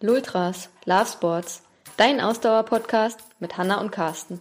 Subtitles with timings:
[0.00, 1.62] Lultras, Love Sports,
[1.96, 4.38] dein Ausdauer-Podcast mit Hanna und Carsten.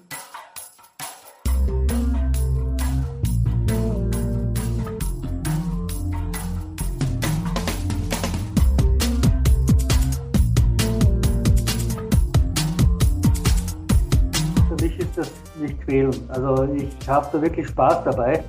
[14.67, 16.11] Für mich ist das nicht quälen.
[16.29, 18.43] Also ich habe da wirklich Spaß dabei.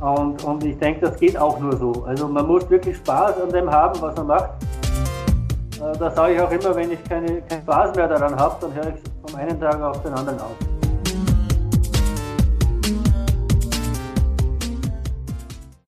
[0.00, 2.04] Und, und ich denke, das geht auch nur so.
[2.04, 4.67] Also man muss wirklich Spaß an dem haben, was man macht.
[5.78, 8.94] Äh, da sage ich auch immer, wenn ich keine, Spaß mehr daran habe, dann höre
[8.94, 9.00] ich
[9.30, 10.56] vom einen Tag auf den anderen auf.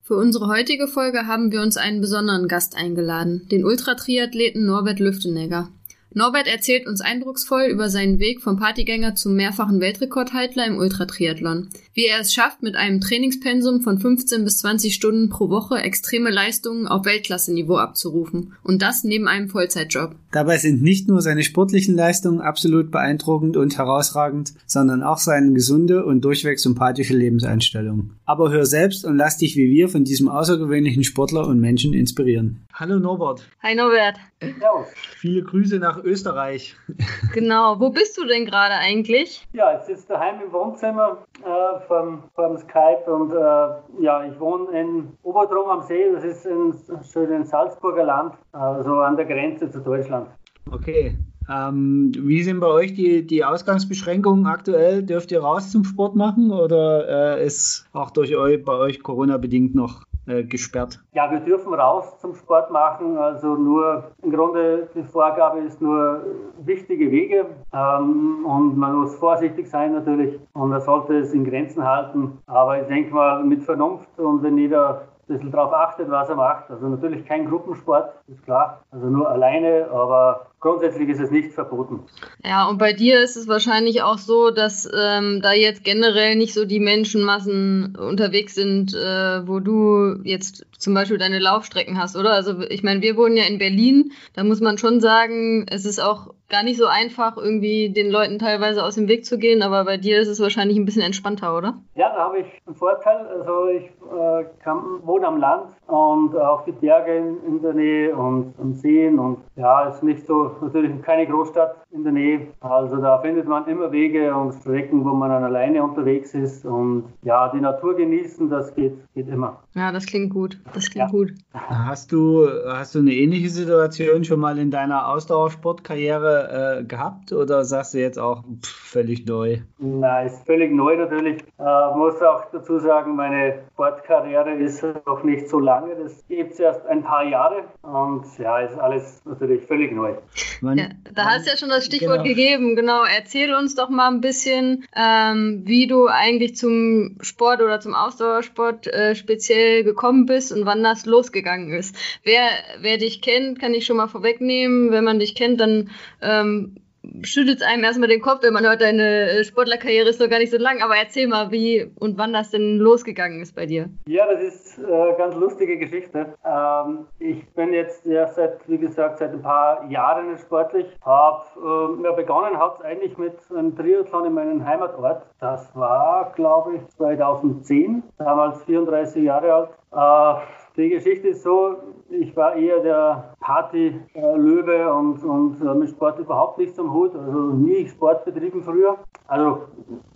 [0.03, 5.69] Für unsere heutige Folge haben wir uns einen besonderen Gast eingeladen, den Ultratriathleten Norbert Lüftenegger.
[6.13, 11.69] Norbert erzählt uns eindrucksvoll über seinen Weg vom Partygänger zum mehrfachen Weltrekordhalter im Ultratriathlon.
[11.95, 16.31] Wie er es schafft, mit einem Trainingspensum von 15 bis 20 Stunden pro Woche extreme
[16.31, 18.55] Leistungen auf Weltklasseniveau abzurufen.
[18.65, 20.17] Und das neben einem Vollzeitjob.
[20.33, 26.05] Dabei sind nicht nur seine sportlichen Leistungen absolut beeindruckend und herausragend, sondern auch seine gesunde
[26.05, 28.15] und durchweg sympathische Lebenseinstellung.
[28.25, 32.67] Aber hör selbst und lass dich wie wir von diesem außergewöhnlichen Sportler und Menschen inspirieren.
[32.73, 33.47] Hallo Norbert.
[33.63, 34.17] Hi Norbert.
[34.41, 34.87] Ja,
[35.17, 36.77] Viele Grüße nach Österreich.
[37.33, 39.47] Genau, wo bist du denn gerade eigentlich?
[39.53, 44.79] ja jetzt sitze daheim im Wohnzimmer äh, vom, vom Skype und äh, ja, ich wohne
[44.79, 46.75] in Oberdrum am See, das ist in
[47.13, 50.27] schönen Salzburger Land, also an der Grenze zu Deutschland.
[50.73, 51.17] Okay.
[51.49, 55.03] Ähm, wie sind bei euch die, die Ausgangsbeschränkungen aktuell?
[55.03, 59.75] Dürft ihr raus zum Sport machen oder äh, ist auch durch euch, bei euch Corona-bedingt
[59.75, 61.01] noch äh, gesperrt?
[61.13, 66.25] Ja, wir dürfen raus zum Sport machen, also nur im Grunde die Vorgabe ist nur
[66.65, 67.47] wichtige Wege.
[67.73, 70.39] Ähm, und man muss vorsichtig sein natürlich.
[70.53, 74.59] Und man sollte es in Grenzen halten, aber ich denke mal mit Vernunft und wenn
[74.59, 76.71] jeder ein bisschen darauf achtet, was er macht.
[76.71, 82.01] Also natürlich kein Gruppensport, ist klar, also nur alleine, aber grundsätzlich ist es nicht verboten.
[82.45, 86.55] Ja, und bei dir ist es wahrscheinlich auch so, dass ähm, da jetzt generell nicht
[86.55, 92.33] so die Menschenmassen unterwegs sind, äh, wo du jetzt zum Beispiel deine Laufstrecken hast, oder?
[92.33, 96.01] Also ich meine, wir wohnen ja in Berlin, da muss man schon sagen, es ist
[96.01, 99.85] auch gar nicht so einfach, irgendwie den Leuten teilweise aus dem Weg zu gehen, aber
[99.85, 101.75] bei dir ist es wahrscheinlich ein bisschen entspannter, oder?
[101.95, 103.27] Ja, da habe ich einen Vorteil.
[103.27, 108.17] Also ich äh, kann, wohne am Land und auch die Berge in, in der Nähe
[108.17, 112.47] und, und Seen und ja, ist nicht so, natürlich keine Großstadt in der Nähe.
[112.61, 117.05] Also da findet man immer Wege und Strecken, wo man dann alleine unterwegs ist und
[117.23, 119.59] ja, die Natur genießen, das geht, geht immer.
[119.75, 120.59] Ja, das klingt gut.
[120.75, 121.11] Das klingt Ja.
[121.11, 121.33] gut.
[121.53, 127.65] Hast du, hast du eine ähnliche Situation schon mal in deiner Ausdauersportkarriere äh, gehabt oder
[127.65, 129.59] sagst du jetzt auch pff, völlig neu?
[129.79, 131.43] Na, ist völlig neu natürlich.
[131.59, 135.95] Äh, muss auch dazu sagen, meine Sportkarriere ist noch nicht so lange.
[135.97, 140.15] Das gibt es erst ein paar Jahre und ja, ist alles natürlich völlig neu.
[140.61, 142.25] Man, Ja, da hast du ja schon das Stichwort Genau.
[142.25, 142.77] gegeben.
[142.77, 147.95] Genau, erzähl uns doch mal ein bisschen, ähm, wie du eigentlich zum Sport oder zum
[147.95, 151.97] Ausdauersport äh, speziell gekommen bist und wann das losgegangen ist.
[152.25, 152.49] Wer,
[152.81, 154.91] wer dich kennt, kann ich schon mal vorwegnehmen.
[154.91, 155.91] Wenn man dich kennt, dann
[156.21, 156.77] ähm,
[157.23, 160.51] schüttelt einem erstmal den Kopf, wenn man hört, deine äh, Sportlerkarriere ist noch gar nicht
[160.51, 160.83] so lang.
[160.83, 163.89] Aber erzähl mal, wie und wann das denn losgegangen ist bei dir.
[164.07, 166.35] Ja, das ist äh, eine ganz lustige Geschichte.
[166.45, 170.87] Ähm, ich bin jetzt ja seit, wie gesagt, seit ein paar Jahren sportlich.
[171.05, 175.23] Habe ähm, ja, begonnen hat es eigentlich mit einem Triathlon in meinem Heimatort.
[175.41, 179.71] Das war, glaube ich, 2010, damals 34 Jahre alt.
[179.93, 180.41] Äh,
[180.77, 181.77] die Geschichte ist so,
[182.11, 187.15] ich war eher der Party-Löwe und, und äh, mit Sport überhaupt nichts am Hut.
[187.17, 188.97] Also nie Sport betrieben früher.
[189.29, 189.63] Also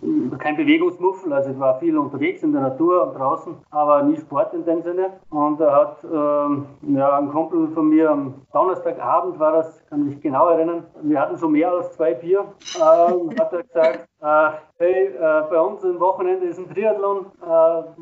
[0.01, 4.17] mh, kein Bewegungsmuffel, also ich war viel unterwegs in der Natur und draußen, aber nie
[4.17, 5.13] Sport in dem Sinne.
[5.29, 10.21] Und da hat ähm, ja, ein Kumpel von mir am Donnerstagabend war das, kann mich
[10.21, 15.07] genau erinnern, wir hatten schon mehr als zwei Bier, ähm, hat er gesagt, äh, hey,
[15.07, 17.47] äh, bei uns am Wochenende ist ein Triathlon, äh,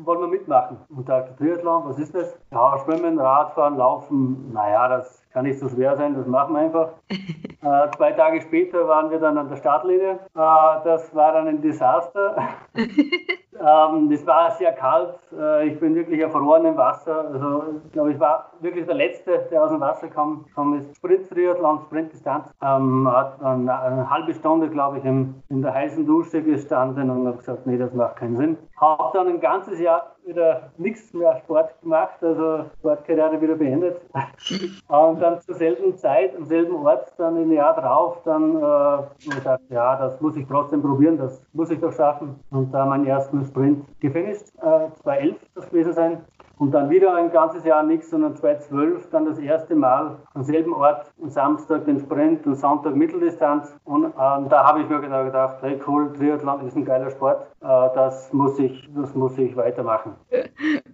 [0.04, 0.78] wollen wir mitmachen?
[0.88, 2.38] Und da Triathlon, was ist das?
[2.50, 6.90] Ja, Schwimmen, Radfahren, Laufen, naja, das kann nicht so schwer sein, das machen wir einfach.
[7.64, 10.18] Äh, zwei Tage später waren wir dann an der Startlinie.
[10.34, 12.36] Äh, das war dann ein Desaster.
[13.60, 15.18] ähm, das war sehr kalt.
[15.38, 17.28] Äh, ich bin wirklich erfroren im Wasser.
[17.32, 20.44] Also, ich glaube, ich war wirklich der Letzte, der aus dem Wasser kam.
[20.54, 22.46] kam ist Sprint-Triathlon, Sprintdistanz.
[22.62, 27.26] Ähm, hat dann eine halbe Stunde, glaube ich, im, in der heißen Dusche gestanden und
[27.26, 28.56] habe gesagt, nee, das macht keinen Sinn.
[28.76, 34.00] Habe dann ein ganzes Jahr wieder nichts mehr Sport gemacht, also Sportkarriere wieder beendet.
[34.88, 39.62] Und dann zur selben Zeit, am selben Ort, dann ein Jahr drauf, dann äh, gesagt,
[39.70, 42.40] ja, das muss ich trotzdem probieren, das muss ich doch schaffen.
[42.50, 46.24] Und da meinen ersten Sprint gefinisht, äh, 2011 das gewesen sein.
[46.58, 50.72] und dann wieder ein ganzes Jahr nichts, sondern 2012 dann das erste Mal am selben
[50.72, 53.76] Ort, am Samstag den Sprint und Sonntag Mitteldistanz.
[53.84, 57.66] Und äh, da habe ich mir gedacht, hey cool, Triathlon ist ein geiler Sport, äh,
[57.94, 60.14] das, muss ich, das muss ich weitermachen.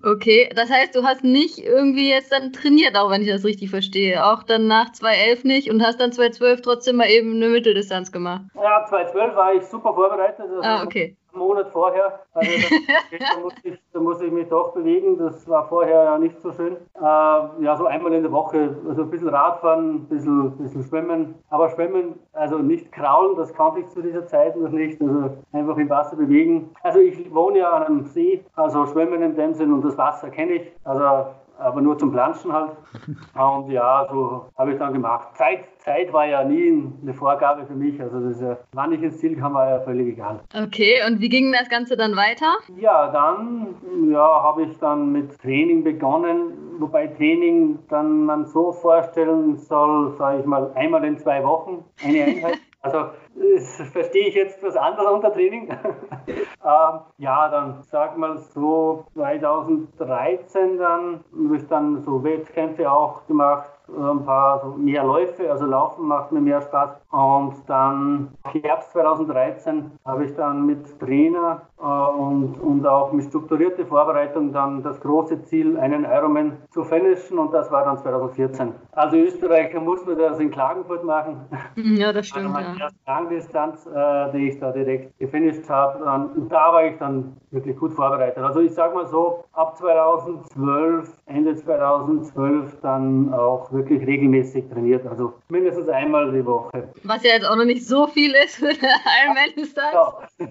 [0.03, 3.69] Okay, das heißt, du hast nicht irgendwie jetzt dann trainiert, auch wenn ich das richtig
[3.69, 8.11] verstehe, auch dann nach 2011 nicht und hast dann 2012 trotzdem mal eben eine Mitteldistanz
[8.11, 8.43] gemacht.
[8.55, 10.41] Ja, 2012 war ich super vorbereitet.
[10.41, 12.21] Also ah, okay einen Monat vorher.
[12.35, 12.50] Also
[13.19, 15.19] da, muss ich, da muss ich mich doch bewegen.
[15.19, 16.77] Das war vorher ja nicht so schön.
[16.94, 21.35] Äh, ja, so einmal in der Woche, also ein bisschen Radfahren, ein bisschen, bisschen Schwimmen.
[21.50, 25.00] Aber Schwimmen, also nicht kraulen, das kannte ich zu dieser Zeit noch nicht.
[25.00, 26.71] Also einfach im Wasser bewegen.
[26.82, 30.31] Also ich wohne ja an einem See, also Schwimmen in dem Sinn und das Wasser
[30.31, 30.73] kenne ich.
[30.85, 31.27] Also
[31.61, 32.73] aber nur zum Planschen halt.
[33.35, 35.37] Und ja, so habe ich dann gemacht.
[35.37, 38.01] Zeit, Zeit war ja nie eine Vorgabe für mich.
[38.01, 40.41] Also das ist ja, wann ich ins Ziel kam, war ja völlig egal.
[40.55, 42.57] Okay, und wie ging das Ganze dann weiter?
[42.77, 43.75] Ja, dann
[44.11, 50.41] ja, habe ich dann mit Training begonnen, wobei Training dann man so vorstellen soll, sage
[50.41, 52.59] ich mal, einmal in zwei Wochen eine Einheit.
[52.83, 53.11] Also
[53.41, 55.69] das verstehe ich jetzt was anderes unter Training.
[56.29, 63.71] ähm, ja, dann sag mal so 2013 dann habe ich dann so Wettkämpfe auch gemacht
[63.97, 67.00] ein paar so mehr Läufe, also Laufen macht mir mehr Spaß.
[67.11, 73.85] Und dann Herbst 2013 habe ich dann mit Trainer äh, und, und auch mit strukturierter
[73.85, 78.73] Vorbereitung dann das große Ziel, einen Ironman zu finishen und das war dann 2014.
[78.93, 81.47] Also Österreicher mussten das in Klagenfurt machen.
[81.77, 82.47] Ja, das stimmt.
[82.47, 82.85] Also meine ja.
[82.85, 86.05] erste Langdistanz, äh, die ich da direkt gefinisht habe.
[86.05, 88.39] Und da war ich dann wirklich gut vorbereitet.
[88.39, 95.35] Also ich sage mal so, ab 2012, Ende 2012 dann auch wirklich regelmäßig trainiert, also
[95.49, 96.89] mindestens einmal die Woche.
[97.02, 98.79] Was ja jetzt auch noch nicht so viel ist für eine
[99.25, 99.94] Ironman-Distanz.
[99.94, 100.47] Ja.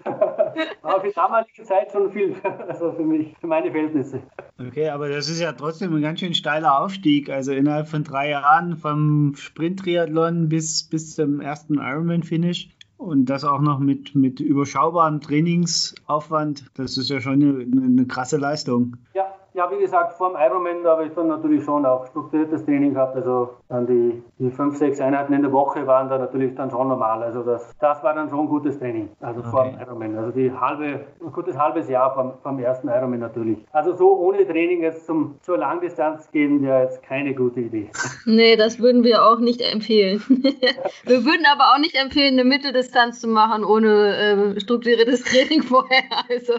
[0.81, 2.36] aber für damalige Zeit schon viel,
[2.68, 4.22] also für mich, für meine Verhältnisse.
[4.60, 8.30] Okay, aber das ist ja trotzdem ein ganz schön steiler Aufstieg, also innerhalb von drei
[8.30, 12.69] Jahren vom Sprint-Triathlon bis, bis zum ersten Ironman-Finish.
[12.98, 18.36] Und das auch noch mit, mit überschaubarem Trainingsaufwand, das ist ja schon eine, eine krasse
[18.36, 18.98] Leistung.
[19.13, 22.94] Ja, ja, wie gesagt, vor dem Ironman habe ich dann natürlich schon auch strukturiertes Training
[22.94, 23.18] gehabt.
[23.18, 26.88] Also dann die, die fünf, sechs Einheiten in der Woche waren da natürlich dann schon
[26.88, 27.22] normal.
[27.24, 29.50] Also das, das war dann schon gutes Training, also okay.
[29.50, 30.18] vor dem Ironman.
[30.18, 33.58] Also die halbe, ein gutes halbes Jahr vom, vom ersten Ironman natürlich.
[33.74, 37.90] Also so ohne Training jetzt zum, zur Langdistanz gehen wäre jetzt keine gute Idee.
[38.26, 40.22] Nee, das würden wir auch nicht empfehlen.
[40.30, 46.04] wir würden aber auch nicht empfehlen, eine Mitteldistanz zu machen ohne äh, strukturiertes Training vorher.
[46.30, 46.54] Also.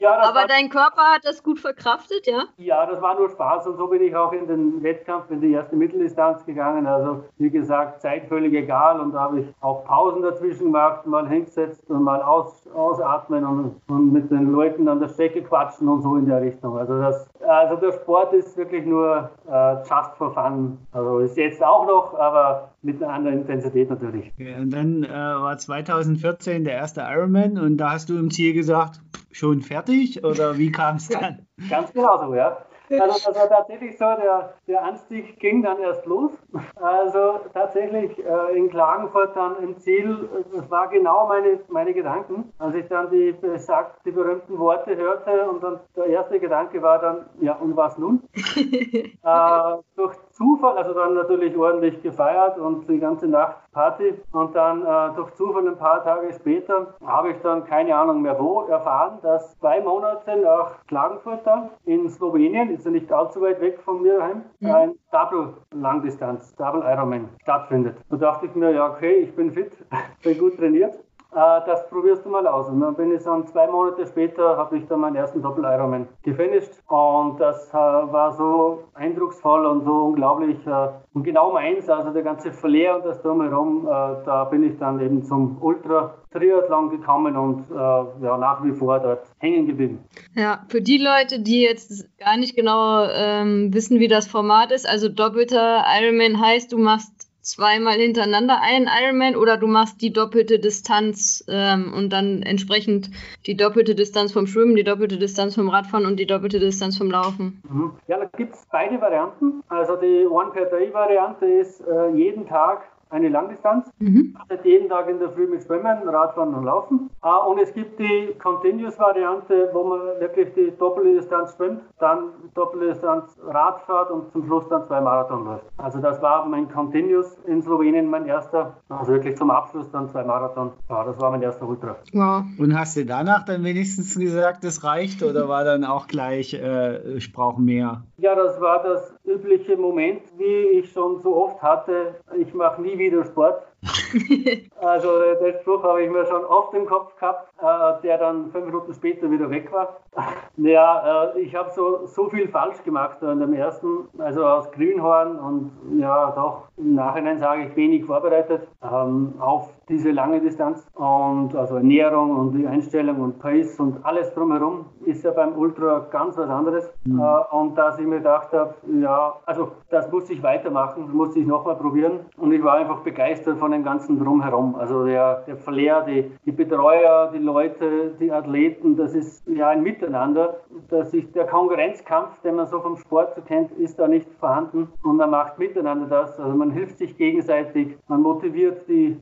[0.00, 2.44] ja, aber dein Körper hat das gut verkraftet verkraftet, ja?
[2.58, 5.52] Ja, das war nur Spaß und so bin ich auch in den Wettkampf, in die
[5.52, 6.86] erste Mitteldistanz gegangen.
[6.86, 11.28] Also wie gesagt, Zeit völlig egal und da habe ich auch Pausen dazwischen gemacht, mal
[11.28, 16.02] hingesetzt und mal aus, ausatmen und, und mit den Leuten an der Strecke quatschen und
[16.02, 16.76] so in der Richtung.
[16.78, 20.78] Also das, also der Sport ist wirklich nur äh, just for fun.
[20.92, 24.32] Also ist jetzt auch noch, aber mit einer anderen Intensität natürlich.
[24.34, 28.54] Okay, und dann äh, war 2014 der erste Ironman und da hast du im Ziel
[28.54, 29.00] gesagt,
[29.30, 31.46] schon fertig oder wie kam es dann?
[31.68, 32.64] Ganz genau so, ja.
[32.98, 36.32] Also das war tatsächlich so, der, der Anstieg ging dann erst los.
[36.74, 42.52] Also tatsächlich äh, in Klagenfurt dann im Ziel, das war genau meine, meine Gedanken.
[42.58, 46.98] Als ich dann die, besagt, die berühmten Worte hörte und dann der erste Gedanke war
[46.98, 48.22] dann, ja und was nun?
[48.34, 54.14] äh, durch Zufall, also dann natürlich ordentlich gefeiert und die ganze Nacht Party.
[54.32, 58.38] Und dann äh, durch Zufall ein paar Tage später habe ich dann keine Ahnung mehr
[58.40, 63.60] wo erfahren, dass zwei Monate nach Klagenfurt dann in Slowenien, ist ja nicht allzu weit
[63.60, 64.70] weg von mir heim, mhm.
[64.70, 67.98] ein Double Langdistanz, Double Ironman stattfindet.
[68.08, 69.76] Da dachte ich mir, ja okay, ich bin fit,
[70.22, 70.98] bin gut trainiert
[71.32, 72.68] das probierst du mal aus.
[72.68, 76.72] Und dann bin ich dann zwei Monate später, habe ich dann meinen ersten Doppel-Ironman gefinisht.
[76.88, 80.58] Und das äh, war so eindrucksvoll und so unglaublich.
[80.66, 85.00] Äh, und genau meins, also der ganze Flair und das Drumherum, da bin ich dann
[85.00, 89.98] eben zum Ultra-Triathlon gekommen und ja, nach wie vor dort hängen geblieben.
[90.36, 94.88] Ja, für die Leute, die jetzt gar nicht genau ähm, wissen, wie das Format ist,
[94.88, 100.58] also doppelter Ironman heißt, du machst zweimal hintereinander einen Ironman oder du machst die doppelte
[100.58, 103.10] Distanz ähm, und dann entsprechend
[103.46, 107.10] die doppelte Distanz vom Schwimmen, die doppelte Distanz vom Radfahren und die doppelte Distanz vom
[107.10, 107.62] Laufen.
[107.68, 107.92] Mhm.
[108.06, 109.62] Ja, da gibt es beide Varianten.
[109.68, 113.90] Also die One per Day Variante ist äh, jeden Tag eine Langdistanz.
[113.98, 114.36] Mhm.
[114.48, 117.10] Also jeden Tag in der Früh mit Schwimmen, Radfahren und Laufen.
[117.20, 122.88] Ah, und es gibt die Continuous-Variante, wo man wirklich die doppelte Distanz schwimmt, dann doppelte
[122.88, 125.64] Distanz Radfahrt und zum Schluss dann zwei Marathon läuft.
[125.76, 128.76] Also das war mein Continuous in Slowenien, mein erster.
[128.88, 130.72] Also wirklich zum Abschluss dann zwei Marathon.
[130.88, 131.96] Ja, das war mein erster Ultra.
[132.12, 132.44] Wow.
[132.58, 137.16] Und hast du danach dann wenigstens gesagt, das reicht oder war dann auch gleich, äh,
[137.16, 138.02] ich brauche mehr?
[138.18, 142.16] Ja, das war das übliche Moment, wie ich schon so oft hatte.
[142.38, 143.62] Ich mache nie wieder Sport.
[144.80, 145.08] also
[145.40, 148.92] den Spruch habe ich mir schon oft im Kopf gehabt, äh, der dann fünf Minuten
[148.94, 149.96] später wieder weg war.
[150.56, 155.38] Naja, äh, ich habe so, so viel falsch gemacht in dem ersten, also aus Grünhorn
[155.38, 161.54] und ja, doch im Nachhinein sage ich wenig vorbereitet ähm, auf diese lange Distanz und
[161.54, 166.38] also Ernährung und die Einstellung und Pace und alles drumherum ist ja beim Ultra ganz
[166.38, 166.90] was anderes.
[167.04, 167.20] Mhm.
[167.20, 171.46] Äh, und dass ich mir gedacht habe, ja, also das muss ich weitermachen, muss ich
[171.46, 174.76] nochmal probieren und ich war einfach begeistert von dem ganzen drumherum.
[174.76, 179.82] Also der, der Flair, die, die Betreuer, die Leute, die Athleten, das ist ja ein
[179.82, 180.60] Miteinander.
[180.88, 184.88] Dass ich, der Konkurrenzkampf, den man so vom Sport so kennt, ist da nicht vorhanden
[185.02, 186.38] und man macht miteinander das.
[186.38, 189.18] Also man hilft sich gegenseitig, man motiviert die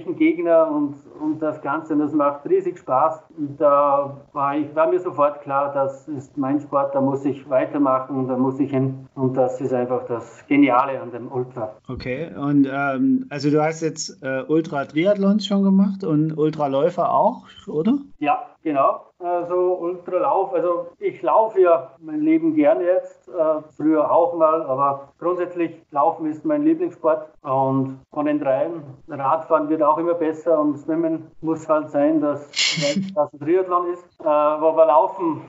[0.00, 1.94] vermeintlichen Gegner und, und das Ganze.
[1.94, 3.22] Und das macht riesig Spaß.
[3.36, 7.48] Und da war, ich, war mir sofort klar, das ist mein Sport, da muss ich
[7.48, 9.08] weitermachen, da muss ich hin.
[9.14, 11.76] Und das ist einfach das Geniale an dem Ultra.
[11.88, 17.98] Okay, und ähm, also du hast jetzt äh, Ultra-Triathlons schon gemacht und Ultraläufer auch, oder?
[18.18, 19.09] Ja, genau.
[19.22, 25.10] Also Ultralauf, also ich laufe ja mein Leben gern jetzt, äh, früher auch mal, aber
[25.18, 27.28] grundsätzlich Laufen ist mein Lieblingssport.
[27.42, 32.50] Und von den dreien, Radfahren wird auch immer besser und Schwimmen muss halt sein, dass
[33.14, 34.04] das ein Triathlon ist.
[34.20, 35.42] Äh, aber Laufen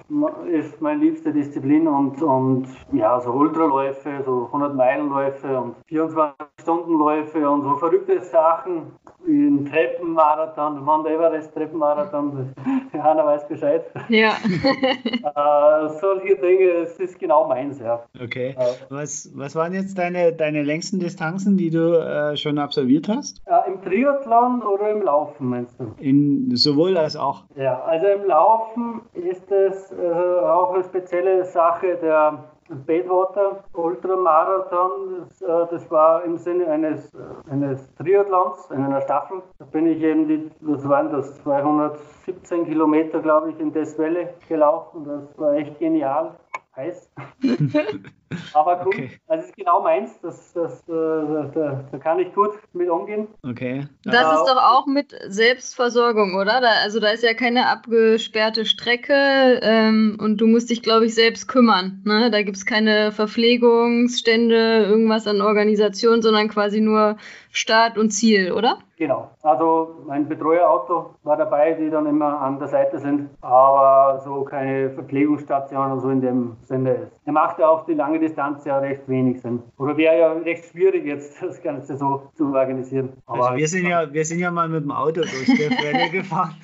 [0.47, 7.49] ist meine liebste Disziplin und, und ja, so Ultraläufe, so 100 Meilenläufe und 24 Stundenläufe
[7.49, 8.93] und so verrückte Sachen,
[9.31, 12.53] wie ein Treppenmarathon, Mount Everest Treppenmarathon,
[12.93, 13.85] Johanna weiß Bescheid.
[14.09, 14.31] Ja.
[14.35, 18.03] äh, solche Dinge, es ist genau meins, ja.
[18.21, 18.55] Okay.
[18.89, 23.41] Was, was waren jetzt deine, deine längsten Distanzen, die du äh, schon absolviert hast?
[23.45, 25.93] Äh, Im Triathlon oder im Laufen, meinst du?
[25.97, 27.43] In, sowohl als auch.
[27.55, 32.43] Ja, also im Laufen ist es äh, auch eine spezielle Sache der
[32.85, 37.11] Badwater Ultramarathon, das, äh, das, war im Sinne eines,
[37.49, 39.41] eines Triathlons in einer Staffel.
[39.59, 45.05] Da bin ich eben die, was waren das, 217 Kilometer, glaube ich, in Deswelle gelaufen.
[45.05, 46.35] Das war echt genial
[46.75, 47.11] heiß.
[48.53, 49.11] Aber gut, okay.
[49.27, 53.27] also ist genau meins, das, das, äh, da, da, kann ich gut mit umgehen.
[53.43, 53.87] Okay.
[54.03, 56.61] Das ist doch auch mit Selbstversorgung, oder?
[56.61, 61.15] Da, also da ist ja keine abgesperrte Strecke ähm, und du musst dich, glaube ich,
[61.15, 62.01] selbst kümmern.
[62.05, 62.31] Ne?
[62.31, 67.17] Da gibt es keine Verpflegungsstände, irgendwas an Organisation, sondern quasi nur
[67.51, 68.77] Start und Ziel, oder?
[69.01, 69.31] Genau.
[69.41, 74.91] Also mein Betreuerauto war dabei, die dann immer an der Seite sind, aber so keine
[74.91, 77.19] Verpflegungsstation und so in dem Sinne ist.
[77.25, 79.61] Er macht ja auf die lange Distanz ja recht wenig Sinn.
[79.77, 83.09] Oder wäre ja recht schwierig jetzt das Ganze so zu organisieren.
[83.25, 86.09] Aber also wir sind ja, wir sind ja mal mit dem Auto durch der Quelle
[86.11, 86.55] gefahren.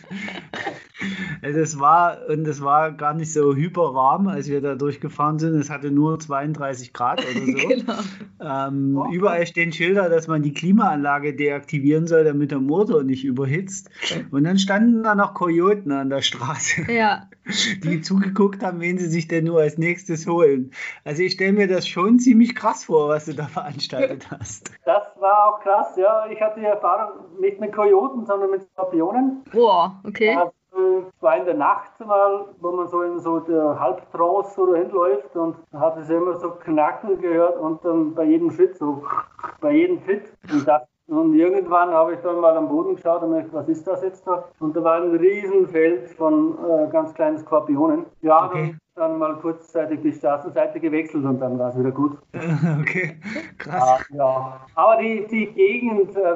[1.42, 5.38] Also es war, und es war gar nicht so hyper warm, als wir da durchgefahren
[5.38, 5.54] sind.
[5.56, 7.54] Es hatte nur 32 Grad oder so.
[7.68, 8.68] genau.
[8.68, 13.90] ähm, überall stehen Schilder, dass man die Klimaanlage deaktivieren soll, damit der Motor nicht überhitzt.
[14.32, 16.92] Und dann standen da noch Kojoten an der Straße.
[16.92, 17.30] Ja.
[17.84, 20.72] Die zugeguckt haben, wen sie sich denn nur als nächstes holen.
[21.06, 24.72] Also ich stelle mir das schon ziemlich krass vor, was du da veranstaltet hast.
[24.86, 26.28] Das war auch krass, ja.
[26.28, 29.44] Ich hatte die Erfahrung nicht mit Kojoten, sondern mit Skorpionen.
[29.52, 30.34] Boah, okay.
[30.34, 34.72] Ja, es war in der Nacht mal, wo man so in so der Halbtrance so
[34.72, 38.78] dahin läuft und da hat es immer so knacken gehört und dann bei jedem Schritt
[38.78, 39.04] so,
[39.60, 40.32] bei jedem Schritt.
[40.52, 43.70] Und, das, und irgendwann habe ich dann mal am Boden geschaut und mir gedacht, was
[43.70, 44.44] ist das jetzt da?
[44.60, 48.06] Und da war ein Riesenfeld von äh, ganz kleinen Skorpionen.
[48.22, 48.76] Ja, okay.
[48.96, 52.18] dann, mal kurzzeitig die Straßenseite gewechselt und dann war es wieder gut.
[52.82, 53.18] Okay,
[53.58, 54.06] krass.
[54.12, 54.62] Ja, ja.
[54.76, 56.36] Aber die, die Gegend, äh,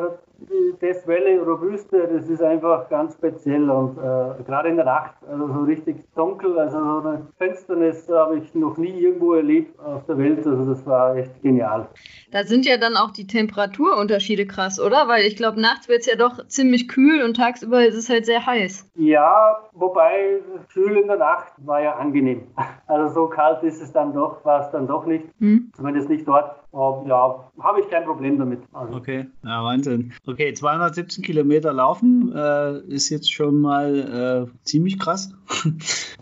[0.79, 5.48] das Valley Robuste, das ist einfach ganz speziell und äh, gerade in der Nacht, also
[5.48, 10.17] so richtig dunkel, also so eine Finsternis habe ich noch nie irgendwo erlebt auf der
[10.17, 11.88] Welt, also das war echt genial.
[12.31, 15.07] Da sind ja dann auch die Temperaturunterschiede krass, oder?
[15.07, 18.25] Weil ich glaube, nachts wird es ja doch ziemlich kühl und tagsüber ist es halt
[18.25, 18.89] sehr heiß.
[18.95, 20.41] Ja, wobei
[20.74, 22.43] kühl in der Nacht war ja angenehm.
[22.88, 25.24] Also so kalt ist es dann doch, war es dann doch nicht.
[25.39, 25.71] Mhm.
[25.74, 26.60] Zumindest nicht dort.
[26.73, 28.61] Aber ja, habe ich kein Problem damit.
[28.71, 28.95] Also.
[28.95, 30.13] Okay, ja, Wahnsinn.
[30.25, 35.33] Okay, 217 Kilometer laufen äh, ist jetzt schon mal äh, ziemlich krass.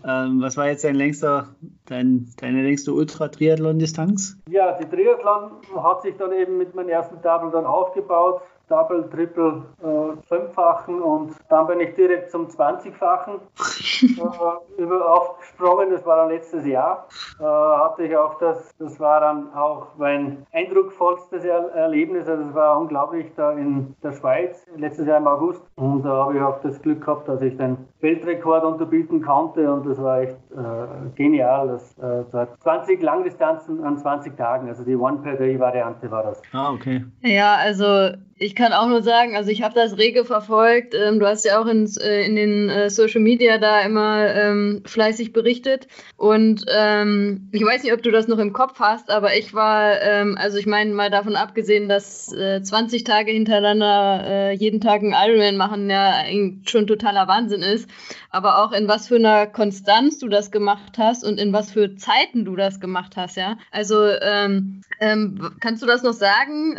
[0.06, 1.48] ähm, was war jetzt dein längster,
[1.86, 4.38] dein, deine längste Ultra-Triathlon-Distanz?
[4.48, 8.42] Ja, die Triathlon hat sich dann eben mit meinem ersten Double dann aufgebaut.
[8.68, 13.40] Double, Triple, äh, Fünffachen und dann bin ich direkt zum 20-fachen
[14.02, 15.90] äh, über aufgesprungen.
[15.90, 17.08] Das war dann letztes Jahr.
[17.38, 22.28] Äh, hatte ich auch das, das war dann auch mein eindrucksvollstes er Erlebnis.
[22.28, 25.62] Also es war unglaublich da in der Schweiz, letztes Jahr im August.
[25.76, 29.86] Und da habe ich auch das Glück gehabt, dass ich den Weltrekord unterbieten konnte und
[29.86, 31.68] das war echt äh, genial.
[31.68, 36.42] Das, äh, das war 20 Langdistanzen an 20 Tagen, also die One-Per-Day-Variante war das.
[36.52, 37.04] Ah, okay.
[37.22, 40.94] Ja, also ich kann auch nur sagen, also ich habe das rege verfolgt.
[40.94, 44.82] Ähm, du hast ja auch in, äh, in den äh, Social Media da immer ähm,
[44.84, 45.86] fleißig berichtet.
[46.16, 50.02] Und ähm, ich weiß nicht, ob du das noch im Kopf hast, aber ich war,
[50.02, 55.02] ähm, also ich meine mal davon abgesehen, dass äh, 20 Tage hintereinander äh, jeden Tag
[55.02, 56.24] einen Ironman machen ja
[56.66, 57.88] schon totaler Wahnsinn ist.
[58.30, 61.96] Aber auch in was für einer Konstanz du das gemacht hast und in was für
[61.96, 63.56] Zeiten du das gemacht hast, ja.
[63.72, 66.76] Also ähm, ähm, kannst du das noch sagen,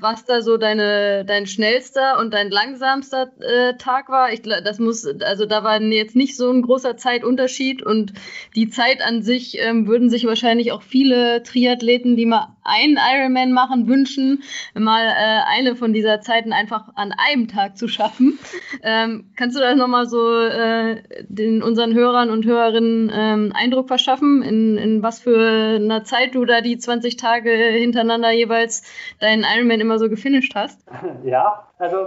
[0.00, 4.32] was da so deine dein schnellster und dein langsamster äh, Tag war.
[4.32, 8.12] Ich, das muss, also da war jetzt nicht so ein großer Zeitunterschied und
[8.54, 13.52] die Zeit an sich ähm, würden sich wahrscheinlich auch viele Triathleten, die mal einen Ironman
[13.52, 14.42] machen, wünschen,
[14.74, 18.38] mal äh, eine von dieser Zeiten einfach an einem Tag zu schaffen.
[18.82, 24.42] Ähm, kannst du da nochmal so äh, den unseren Hörern und Hörerinnen ähm, Eindruck verschaffen,
[24.42, 28.82] in, in was für einer Zeit du da die 20 Tage hintereinander jeweils
[29.20, 30.80] deinen Ironman immer so gefinisht hast?
[31.24, 32.06] Ja, also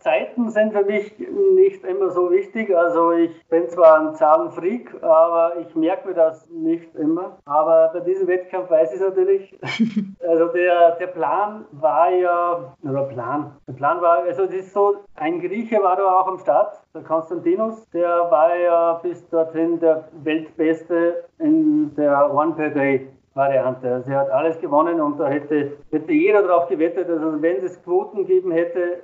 [0.00, 1.18] Zeiten sind für mich
[1.54, 2.74] nicht immer so wichtig.
[2.76, 7.38] Also ich bin zwar ein Zahlenfreak, aber ich merke mir das nicht immer.
[7.44, 9.58] Aber bei diesem Wettkampf weiß ich es natürlich.
[10.26, 14.96] Also der, der Plan war ja, oder Plan, der Plan war, also das ist so,
[15.16, 20.04] ein Grieche war da auch am Start, der Konstantinos, der war ja bis dorthin der
[20.22, 23.08] Weltbeste in der One per Day.
[23.34, 23.94] Variante.
[23.94, 27.82] Also er hat alles gewonnen und da hätte, hätte jeder darauf gewettet, also wenn es
[27.82, 29.00] Quoten geben hätte,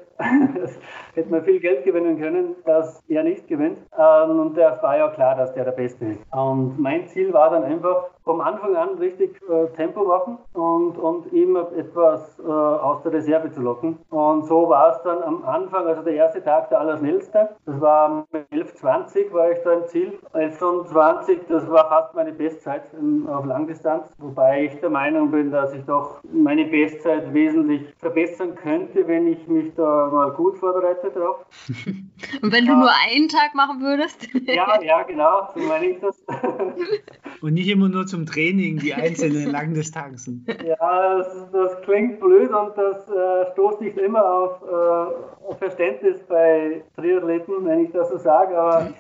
[1.15, 3.79] hätte man viel Geld gewinnen können, dass er nicht gewinnt.
[3.99, 6.21] Ähm, und es war ja klar, dass der der Beste ist.
[6.33, 11.33] Und mein Ziel war dann einfach, vom Anfang an richtig äh, Tempo machen und, und
[11.33, 13.97] ihm etwas äh, aus der Reserve zu locken.
[14.11, 17.49] Und so war es dann am Anfang, also der erste Tag der allerschnellste.
[17.65, 20.19] Das war 11.20 war ich da im Ziel.
[20.35, 22.83] 11.20, das war fast meine Bestzeit
[23.29, 24.15] auf Langdistanz.
[24.19, 29.49] Wobei ich der Meinung bin, dass ich doch meine Bestzeit wesentlich verbessern könnte, wenn ich
[29.49, 31.45] mich da mal gut vorbereitet drauf.
[32.43, 32.79] Und wenn du ja.
[32.79, 34.29] nur einen Tag machen würdest?
[34.47, 36.23] ja, ja, genau, so meine ich das.
[37.41, 40.47] Und nicht immer nur zum Training, die einzelnen Langdistanzen.
[40.65, 46.19] Ja, das, das, klingt blöd und das äh, stoßt nicht immer auf, äh, auf Verständnis
[46.29, 48.93] bei Triathleten, wenn ich das so sage, aber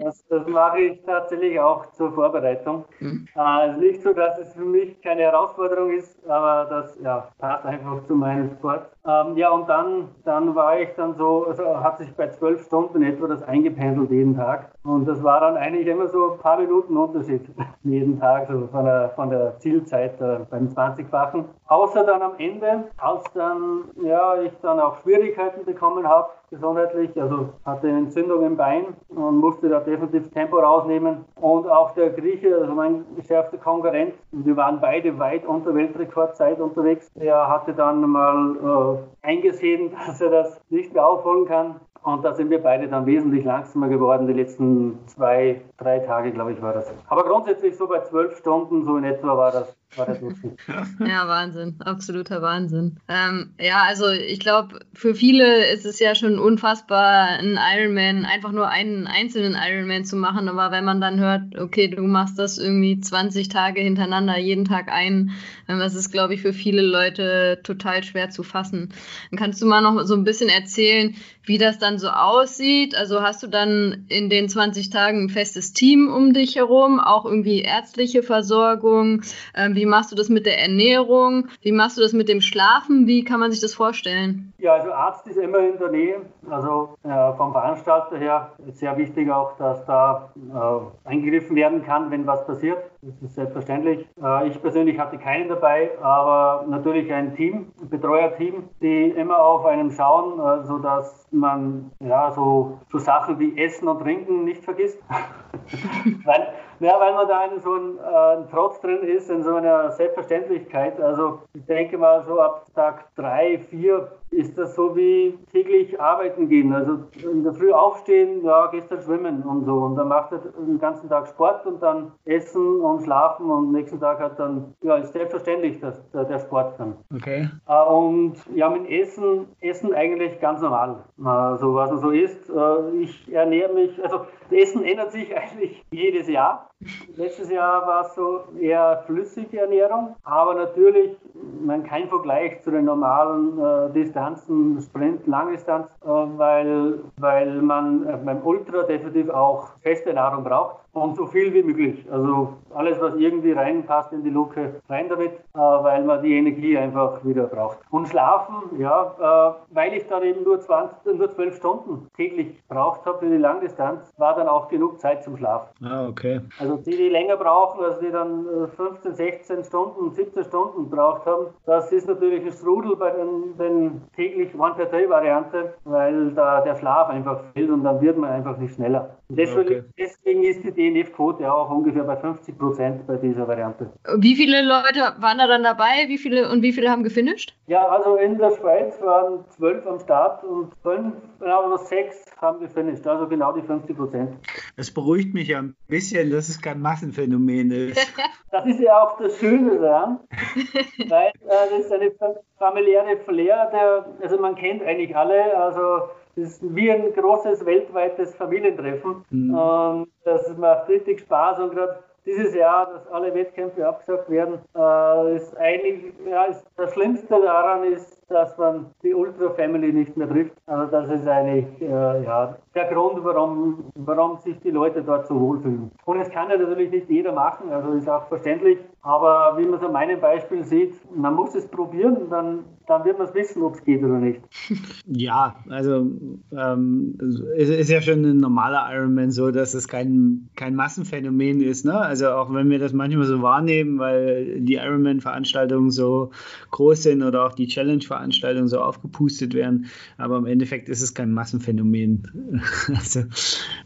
[0.00, 2.84] das, das mache ich tatsächlich auch zur Vorbereitung.
[3.00, 3.28] Mhm.
[3.34, 7.64] Äh, also nicht so, dass es für mich keine Herausforderung ist, aber das ja, passt
[7.64, 8.90] einfach zu meinem Sport.
[9.06, 13.02] Ähm, ja, und dann, dann war ich dann so, also hat sich bei zwölf Stunden
[13.02, 14.70] etwa das eingependelt jeden Tag.
[14.84, 17.42] Und das war dann eigentlich immer so ein paar Minuten Unterschied
[17.84, 21.44] jeden Tag, so von der, von der Zielzeit äh, beim 20-fachen.
[21.66, 27.48] Außer dann am Ende, als dann, ja, ich dann auch Schwierigkeiten bekommen habe, gesundheitlich, also
[27.64, 31.24] hatte eine Entzündung im Bein und musste da definitiv Tempo rausnehmen.
[31.40, 37.10] Und auch der Grieche, also mein geschärfter Konkurrent, wir waren beide weit unter Weltrekordzeit unterwegs,
[37.14, 42.34] der hatte dann mal äh, eingesehen, dass er das nicht mehr aufholen kann und da
[42.34, 46.72] sind wir beide dann wesentlich langsamer geworden, die letzten zwei, drei Tage, glaube ich, war
[46.72, 46.92] das.
[47.08, 50.58] Aber grundsätzlich so bei zwölf Stunden, so in etwa war das war der Durchschnitt.
[51.00, 52.98] ja, Wahnsinn, absoluter Wahnsinn.
[53.08, 58.52] Ähm, ja, also ich glaube, für viele ist es ja schon unfassbar, einen Ironman, einfach
[58.52, 60.48] nur einen einzelnen Ironman zu machen.
[60.48, 64.90] Aber wenn man dann hört, okay, du machst das irgendwie 20 Tage hintereinander, jeden Tag
[64.90, 65.32] ein,
[65.68, 68.92] ähm, das ist, glaube ich, für viele Leute total schwer zu fassen.
[69.30, 72.94] Dann kannst du mal noch so ein bisschen erzählen, wie das dann so aussieht.
[72.94, 77.24] Also hast du dann in den 20 Tagen ein festes Team um dich herum, auch
[77.24, 79.22] irgendwie ärztliche Versorgung?
[79.54, 81.48] Ähm, wie machst du das mit der Ernährung?
[81.62, 83.06] Wie machst du das mit dem Schlafen?
[83.06, 84.52] Wie kann man sich das vorstellen?
[84.58, 86.20] Ja, also Arzt ist immer in der Nähe.
[86.48, 92.10] Also äh, vom Veranstalter her ist sehr wichtig auch, dass da äh, eingegriffen werden kann,
[92.10, 92.78] wenn was passiert.
[93.02, 94.06] das ist selbstverständlich.
[94.22, 99.64] Äh, ich persönlich hatte keinen dabei, aber natürlich ein Team, ein Betreuerteam, die immer auf
[99.64, 104.98] einem schauen, äh, sodass man ja so, so Sachen wie Essen und Trinken nicht vergisst.
[106.24, 106.48] weil,
[106.82, 111.00] ja, weil man da in so ein, äh, Trotz drin ist, in so einer Selbstverständlichkeit.
[111.00, 116.48] Also ich denke mal so ab Tag drei, vier ist das so wie täglich arbeiten
[116.48, 116.72] gehen.
[116.72, 119.74] Also in der Früh aufstehen, ja, gehst dann schwimmen und so.
[119.74, 124.00] Und dann macht er den ganzen Tag Sport und dann essen und schlafen und nächsten
[124.00, 126.96] Tag hat dann, ja, ist selbstverständlich dass, der Sport dann.
[127.14, 127.48] Okay.
[127.68, 131.04] Äh, und ja, mit Essen, Essen eigentlich ganz normal.
[131.22, 132.50] Also was man so isst.
[132.50, 136.70] Äh, ich ernähre mich, also das Essen ändert sich eigentlich jedes Jahr.
[137.16, 141.16] Letztes Jahr war es so eher flüssige Ernährung, aber natürlich
[141.64, 148.16] man kein Vergleich zu den normalen äh, Distanzen, Sprint, Langdistanz, äh, weil, weil man äh,
[148.24, 152.04] beim Ultra definitiv auch feste Nahrung braucht und so viel wie möglich.
[152.10, 156.76] Also alles, was irgendwie reinpasst in die Luke, rein damit, äh, weil man die Energie
[156.76, 157.78] einfach wieder braucht.
[157.90, 163.04] Und schlafen, ja, äh, weil ich dann eben nur, 20, nur 12 Stunden täglich braucht
[163.06, 165.68] habe für die Langdistanz, war dann auch genug Zeit zum Schlafen.
[165.84, 166.40] Ah, okay.
[166.58, 171.24] Also die, die länger brauchen, also die dann 15, äh, 16 Stunden, 17 Stunden braucht
[171.26, 177.08] haben, das ist natürlich ein Strudel bei den, den täglich One-per-Day-Variante, weil da der Schlaf
[177.08, 179.16] einfach fehlt und dann wird man einfach nicht schneller.
[179.28, 179.82] Deswegen, okay.
[179.98, 183.90] deswegen ist die DNF-Quote auch ungefähr bei 50 Prozent bei dieser Variante.
[184.18, 186.08] Wie viele Leute waren da dann dabei?
[186.08, 187.54] Wie viele und wie viele haben gefinisht?
[187.66, 193.06] Ja, also in der Schweiz waren zwölf am Start und fünf, oder sechs haben gefinisht,
[193.06, 194.36] also genau die 50 Prozent.
[194.76, 198.14] Das beruhigt mich ja ein bisschen, dass es kein Massenphänomen ist.
[198.50, 200.20] das ist ja auch das Schöne daran,
[201.08, 202.12] weil äh, das ist eine
[202.58, 209.24] familiäre Flair, der, also man kennt eigentlich alle, also ist wie ein großes weltweites Familientreffen.
[209.30, 209.54] Mhm.
[209.54, 215.36] Und das macht richtig Spaß und gerade dieses Jahr, dass alle Wettkämpfe abgesagt werden, äh,
[215.36, 220.28] ist eigentlich, ja, ist, das Schlimmste daran ist, dass man die Ultra Family nicht mehr
[220.28, 220.52] trifft.
[220.66, 225.38] Also das ist eigentlich äh, ja, der Grund, warum, warum sich die Leute dort so
[225.38, 225.90] wohlfühlen.
[226.04, 228.78] Und es kann ja natürlich nicht jeder machen, also ist auch verständlich.
[229.02, 233.18] Aber wie man es an meinem Beispiel sieht, man muss es probieren, dann, dann wird
[233.18, 234.40] man es wissen, ob es geht oder nicht.
[235.04, 236.06] Ja, also
[236.52, 237.18] ähm,
[237.56, 241.84] es ist ja schon ein normaler Ironman so, dass es kein, kein Massenphänomen ist.
[241.84, 241.94] Ne?
[241.94, 246.30] Also auch wenn wir das manchmal so wahrnehmen, weil die Ironman-Veranstaltungen so
[246.70, 248.21] groß sind oder auch die Challenge-Veranstaltungen
[248.68, 249.86] so aufgepustet werden.
[250.16, 252.60] Aber im Endeffekt ist es kein Massenphänomen.
[252.88, 253.24] also,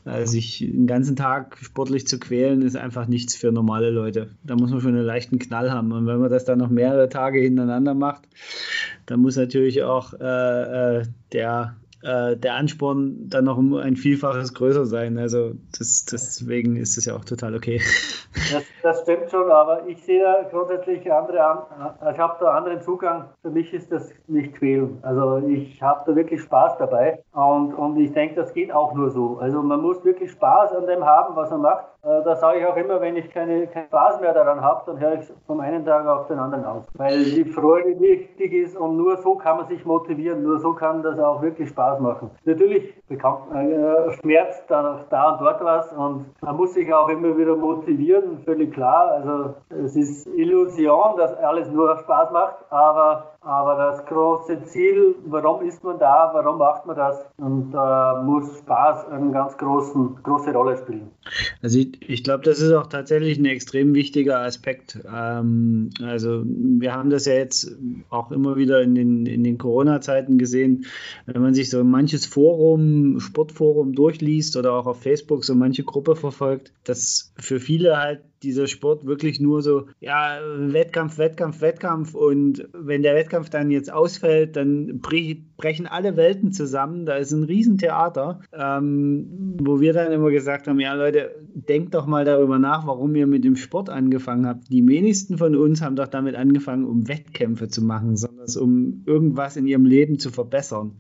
[0.05, 4.31] also sich den ganzen Tag sportlich zu quälen, ist einfach nichts für normale Leute.
[4.45, 5.93] Da muss man schon eine leichten Knall haben.
[5.93, 8.23] Und wenn man das dann noch mehrere Tage hintereinander macht,
[9.07, 14.55] dann muss natürlich auch äh, äh, der äh, der Ansporn dann noch um ein Vielfaches
[14.55, 15.19] größer sein.
[15.19, 17.81] Also das, deswegen ist es ja auch total okay.
[18.53, 21.39] Das, das stimmt schon, aber ich sehe da grundsätzlich andere,
[22.13, 23.31] ich habe da anderen Zugang.
[23.41, 24.99] Für mich ist das nicht quälen.
[25.01, 29.11] Also ich habe da wirklich Spaß dabei und, und ich denke, das geht auch nur
[29.11, 29.39] so.
[29.39, 31.87] Also man muss wirklich Spaß an dem haben, was man macht.
[32.07, 35.01] Äh, da sage ich auch immer, wenn ich keine, keinen Spaß mehr daran habe, dann
[35.01, 36.85] höre ich vom einen Tag auf den anderen auf.
[36.95, 41.03] Weil die Freude wichtig ist und nur so kann man sich motivieren, nur so kann
[41.03, 42.31] das auch wirklich Spaß machen.
[42.45, 47.09] Natürlich bekommt man äh, Schmerz da, da und dort was und man muss sich auch
[47.09, 49.11] immer wieder motivieren, völlig klar.
[49.11, 55.65] Also es ist Illusion, dass alles nur Spaß macht, aber aber das große Ziel, warum
[55.67, 57.25] ist man da, warum macht man das?
[57.39, 61.11] Und da äh, muss Spaß eine ganz großen, große Rolle spielen.
[61.63, 64.99] Also ich, ich glaube, das ist auch tatsächlich ein extrem wichtiger Aspekt.
[65.09, 67.77] Ähm, also wir haben das ja jetzt
[68.11, 70.87] auch immer wieder in den, in den Corona-Zeiten gesehen,
[71.27, 76.17] wenn man sich so manches Forum, Sportforum durchliest oder auch auf Facebook so manche Gruppe
[76.17, 82.69] verfolgt, dass für viele halt dieser Sport wirklich nur so, ja, Wettkampf, Wettkampf, Wettkampf und
[82.73, 88.41] wenn der Wettkampf dann jetzt ausfällt, dann brechen alle Welten zusammen, da ist ein Riesentheater,
[88.53, 93.15] ähm, wo wir dann immer gesagt haben, ja Leute, denkt doch mal darüber nach, warum
[93.15, 94.71] ihr mit dem Sport angefangen habt.
[94.71, 99.57] Die wenigsten von uns haben doch damit angefangen, um Wettkämpfe zu machen, sondern um irgendwas
[99.57, 100.93] in ihrem Leben zu verbessern.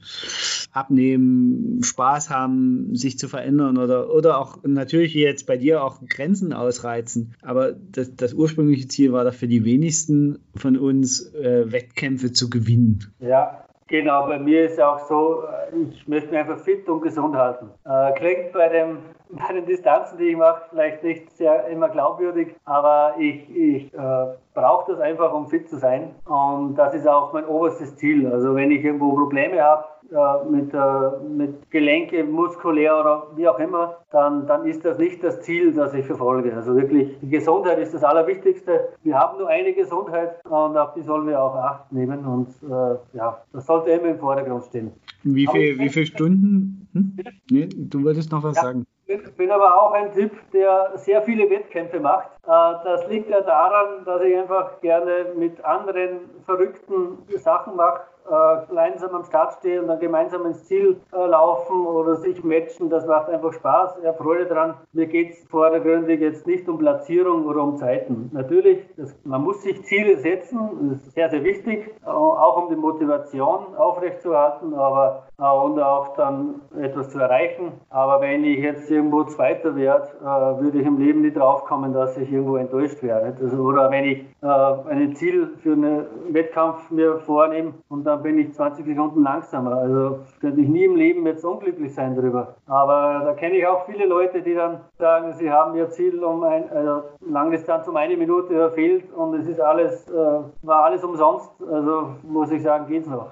[0.76, 6.52] Abnehmen, Spaß haben, sich zu verändern oder, oder auch natürlich jetzt bei dir auch Grenzen
[6.52, 7.34] ausreizen.
[7.42, 12.50] Aber das, das ursprüngliche Ziel war doch für die wenigsten von uns, äh, Wettkämpfe zu
[12.50, 13.14] gewinnen.
[13.18, 17.36] Ja, Genau, bei mir ist auch so, äh, ich möchte mich einfach fit und gesund
[17.36, 17.70] halten.
[17.84, 18.98] Äh, klingt bei, dem,
[19.30, 24.26] bei den Distanzen, die ich mache, vielleicht nicht sehr immer glaubwürdig, aber ich, ich äh,
[24.54, 26.14] brauche das einfach, um fit zu sein.
[26.24, 28.26] Und das ist auch mein oberstes Ziel.
[28.32, 33.58] Also wenn ich irgendwo Probleme habe, äh, mit, äh, mit Gelenke, muskulär oder wie auch
[33.58, 36.54] immer, dann, dann ist das nicht das Ziel, das ich verfolge.
[36.54, 38.88] Also wirklich, die Gesundheit ist das Allerwichtigste.
[39.02, 43.16] Wir haben nur eine Gesundheit und auf die sollen wir auch Acht nehmen und äh,
[43.16, 44.92] ja, das sollte immer im Vordergrund stehen.
[45.24, 46.88] Wie, viel, wie viele Stunden?
[46.92, 47.16] Hm?
[47.50, 48.62] Nee, du wolltest noch was ja.
[48.62, 48.86] sagen.
[49.08, 52.28] Ich bin aber auch ein Typ, der sehr viele Wettkämpfe macht.
[52.42, 58.66] Äh, das liegt ja daran, dass ich einfach gerne mit anderen verrückten Sachen mache äh,
[58.68, 63.06] gemeinsam am Start stehen und dann gemeinsam ins Ziel äh, laufen oder sich matchen, das
[63.06, 63.98] macht einfach Spaß.
[64.00, 64.74] Ich habe Freude dran.
[64.92, 68.30] Mir geht es vordergründig jetzt nicht um Platzierung oder um Zeiten.
[68.32, 72.68] Natürlich, das, man muss sich Ziele setzen, das ist sehr, sehr wichtig, äh, auch um
[72.68, 77.72] die Motivation aufrechtzuerhalten, aber und auch dann etwas zu erreichen.
[77.90, 82.16] Aber wenn ich jetzt irgendwo Zweiter werde, äh, würde ich im Leben nicht draufkommen, dass
[82.16, 83.36] ich irgendwo enttäuscht werde.
[83.40, 88.38] Also, oder wenn ich äh, ein Ziel für einen Wettkampf mir vornehme und dann bin
[88.38, 89.72] ich 20 Sekunden langsamer.
[89.72, 92.56] Also könnte ich nie im Leben jetzt unglücklich sein darüber.
[92.66, 96.42] Aber da kenne ich auch viele Leute, die dann sagen, sie haben ihr Ziel um
[96.42, 101.50] ein, also Langdistanz um eine Minute verfehlt und es ist alles, äh, war alles umsonst.
[101.70, 103.30] Also muss ich sagen, geht's noch.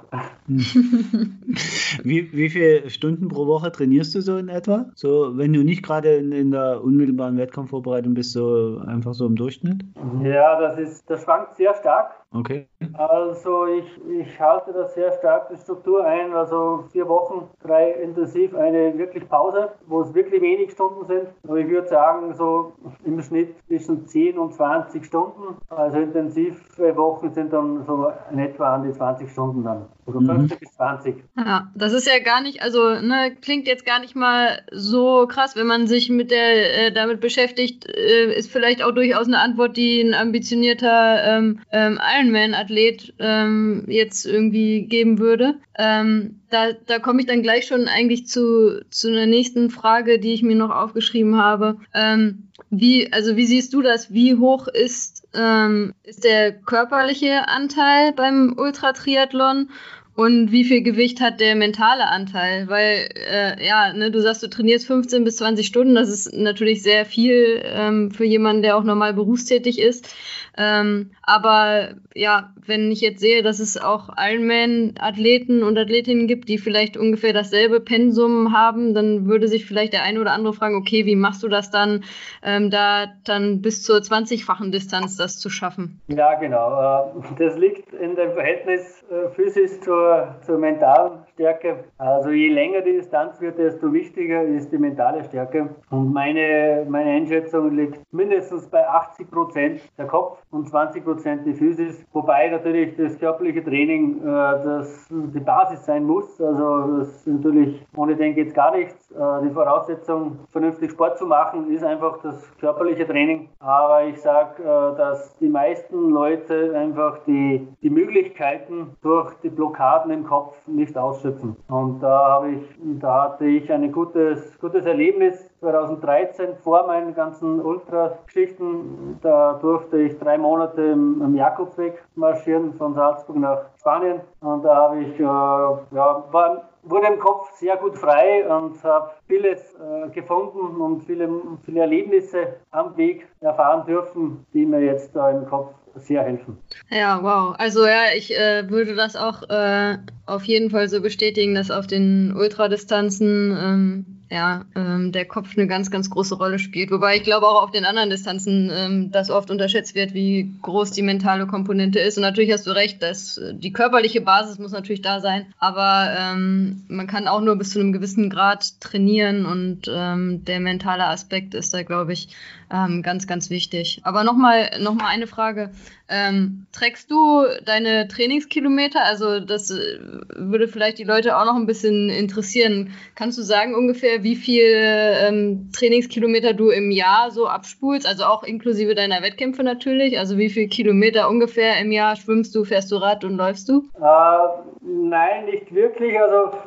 [2.03, 4.87] Wie, wie viele Stunden pro Woche trainierst du so in etwa?
[4.94, 9.37] So, wenn du nicht gerade in, in der unmittelbaren Wettkampfvorbereitung bist, so einfach so im
[9.37, 9.85] Durchschnitt?
[10.23, 12.12] Ja, das ist, das schwankt sehr stark.
[12.35, 12.66] Okay.
[12.94, 18.55] Also ich, ich halte da sehr stark die Struktur ein, also vier Wochen, drei intensiv,
[18.55, 21.29] eine wirklich Pause, wo es wirklich wenig Stunden sind.
[21.44, 22.73] Aber ich würde sagen, so
[23.05, 25.57] im Schnitt zwischen 10 und 20 Stunden.
[25.68, 29.87] Also intensive Wochen sind dann so in etwa an die 20 Stunden dann.
[30.07, 30.49] Oder mhm.
[30.49, 31.14] 15 bis 20.
[31.37, 35.57] Ja, das ist ja gar nicht, also ne, klingt jetzt gar nicht mal so krass,
[35.57, 39.77] wenn man sich mit der äh, damit beschäftigt, äh, ist vielleicht auch durchaus eine Antwort,
[39.77, 45.57] die ein ambitionierter ähm, ähm, Ironman-Athlet ähm, jetzt irgendwie geben würde.
[45.79, 50.33] Ähm, da da komme ich dann gleich schon eigentlich zu, zu einer nächsten Frage, die
[50.33, 51.77] ich mir noch aufgeschrieben habe.
[51.93, 54.13] Ähm, wie, also wie siehst du das?
[54.13, 59.69] Wie hoch ist, ähm, ist der körperliche Anteil beim Ultratriathlon?
[60.17, 62.69] Und wie viel Gewicht hat der mentale Anteil?
[62.69, 65.97] Weil, äh, ja, ne, du sagst, du trainierst 15 bis 20 Stunden.
[65.97, 70.15] Das ist natürlich sehr viel ähm, für jemanden, der auch normal berufstätig ist.
[70.57, 76.59] Ähm, aber ja, wenn ich jetzt sehe, dass es auch Ironman-Athleten und Athletinnen gibt, die
[76.59, 81.07] vielleicht ungefähr dasselbe Pensum haben, dann würde sich vielleicht der eine oder andere fragen, okay,
[81.07, 82.05] wie machst du das dann,
[82.43, 86.01] ähm, da dann bis zur 20-fachen Distanz das zu schaffen?
[86.09, 87.11] Ja, genau.
[87.19, 91.85] Äh, das liegt in dem Verhältnis äh, Physis zur, zur mentalen Stärke.
[91.99, 95.68] Also je länger die Distanz wird, desto wichtiger ist die mentale Stärke.
[95.90, 101.55] Und meine, meine Einschätzung liegt mindestens bei 80 Prozent der Kopf und 20 Prozent die
[101.55, 102.07] Physis.
[102.12, 106.40] Wobei natürlich das körperliche Training äh, das die Basis sein muss.
[106.40, 109.11] Also das natürlich, ohne den geht es gar nichts.
[109.11, 113.49] Äh, die Voraussetzung, vernünftig Sport zu machen, ist einfach das körperliche Training.
[113.59, 120.12] Aber ich sage, äh, dass die meisten Leute einfach die, die Möglichkeiten durch die Blockaden
[120.12, 121.24] im Kopf nicht ausschöpfen.
[121.69, 127.61] Und da habe ich, da hatte ich ein gutes, gutes Erlebnis 2013 vor meinen ganzen
[127.61, 129.19] Ultra-Geschichten.
[129.23, 134.21] Da durfte ich drei Monate im, im Jakobsweg marschieren von Salzburg nach Spanien.
[134.41, 139.11] Und da habe ich, äh, ja, war, wurde im Kopf sehr gut frei und habe
[139.27, 141.29] vieles äh, gefunden und viele,
[141.65, 146.59] viele Erlebnisse am Weg erfahren dürfen, die mir jetzt da im Kopf sehr helfen.
[146.91, 147.55] Ja, wow.
[147.59, 151.87] Also ja, ich äh, würde das auch äh, auf jeden Fall so bestätigen, dass auf
[151.87, 156.91] den Ultradistanzen ähm, ja, ähm, der Kopf eine ganz, ganz große Rolle spielt.
[156.91, 160.91] Wobei ich glaube auch auf den anderen Distanzen ähm, das oft unterschätzt wird, wie groß
[160.91, 162.17] die mentale Komponente ist.
[162.17, 166.09] Und natürlich hast du recht, dass äh, die körperliche Basis muss natürlich da sein, aber
[166.19, 171.07] ähm, man kann auch nur bis zu einem gewissen Grad trainieren und ähm, der mentale
[171.07, 172.29] Aspekt ist da, glaube ich,
[172.75, 174.01] ähm, ganz, ganz wichtig.
[174.03, 175.71] Aber nochmal noch mal eine Frage.
[176.09, 179.05] Ähm, trägst du deine Trainingskilometer?
[179.05, 179.99] Also das äh,
[180.35, 182.93] würde vielleicht die Leute auch noch ein bisschen interessieren.
[183.15, 188.09] Kannst du sagen ungefähr, wie viel ähm, Trainingskilometer du im Jahr so abspulst?
[188.09, 190.19] Also auch inklusive deiner Wettkämpfe natürlich.
[190.19, 193.85] Also wie viele Kilometer ungefähr im Jahr schwimmst du, fährst du Rad und läufst du?
[194.01, 194.39] Äh,
[194.83, 196.21] nein, nicht wirklich.
[196.21, 196.59] Also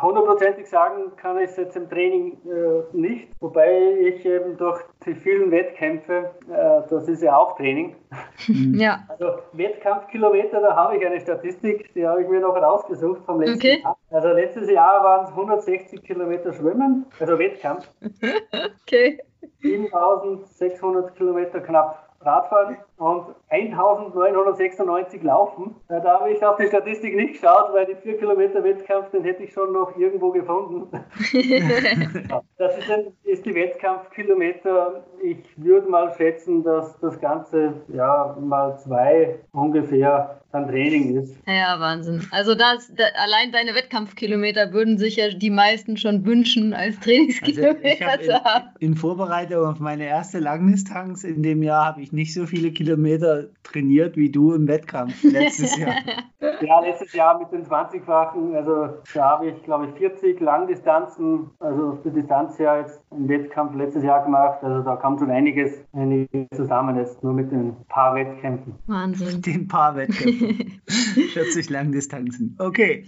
[0.00, 5.14] hundertprozentig sagen kann ich es jetzt im Training äh, nicht, wobei ich eben durch die
[5.14, 7.96] vielen Wettkämpfe, äh, das ist ja auch Training.
[8.74, 9.00] Ja.
[9.08, 13.58] Also Wettkampfkilometer, da habe ich eine Statistik, die habe ich mir noch rausgesucht vom letzten
[13.58, 13.80] okay.
[13.82, 13.96] Jahr.
[14.10, 17.88] Also letztes Jahr waren es 160 Kilometer Schwimmen, also Wettkampf.
[18.82, 19.20] okay.
[19.60, 25.74] 7600 Kilometer knapp Radfahren und 1996 laufen.
[25.88, 29.42] Da habe ich auf die Statistik nicht geschaut, weil die 4 Kilometer Wettkampf, den hätte
[29.42, 30.88] ich schon noch irgendwo gefunden.
[32.58, 35.04] das ist, ein, ist die Wettkampfkilometer.
[35.22, 41.36] Ich würde mal schätzen, dass das Ganze ja mal zwei ungefähr an Training ist.
[41.46, 42.26] Ja, Wahnsinn.
[42.30, 48.08] Also das, da, allein deine Wettkampfkilometer würden sich ja die meisten schon wünschen, als Trainingskilometer
[48.08, 48.68] also zu haben.
[48.78, 52.70] In, in Vorbereitung auf meine erste Langdistanz in dem Jahr habe ich nicht so viele
[52.70, 52.85] Kilometer
[53.62, 55.94] trainiert wie du im Wettkampf letztes Jahr.
[56.60, 61.98] ja, letztes Jahr mit den 20-fachen, also da habe ich glaube ich 40 Langdistanzen, also
[62.02, 64.58] für Distanz her jetzt im Wettkampf letztes Jahr gemacht.
[64.62, 68.74] Also da kam schon einiges, einiges zusammen jetzt nur mit den paar Wettkämpfen.
[68.86, 69.42] Wahnsinn.
[69.42, 70.80] Den paar Wettkämpfen.
[70.86, 72.56] 40 Langdistanzen.
[72.58, 73.04] Okay.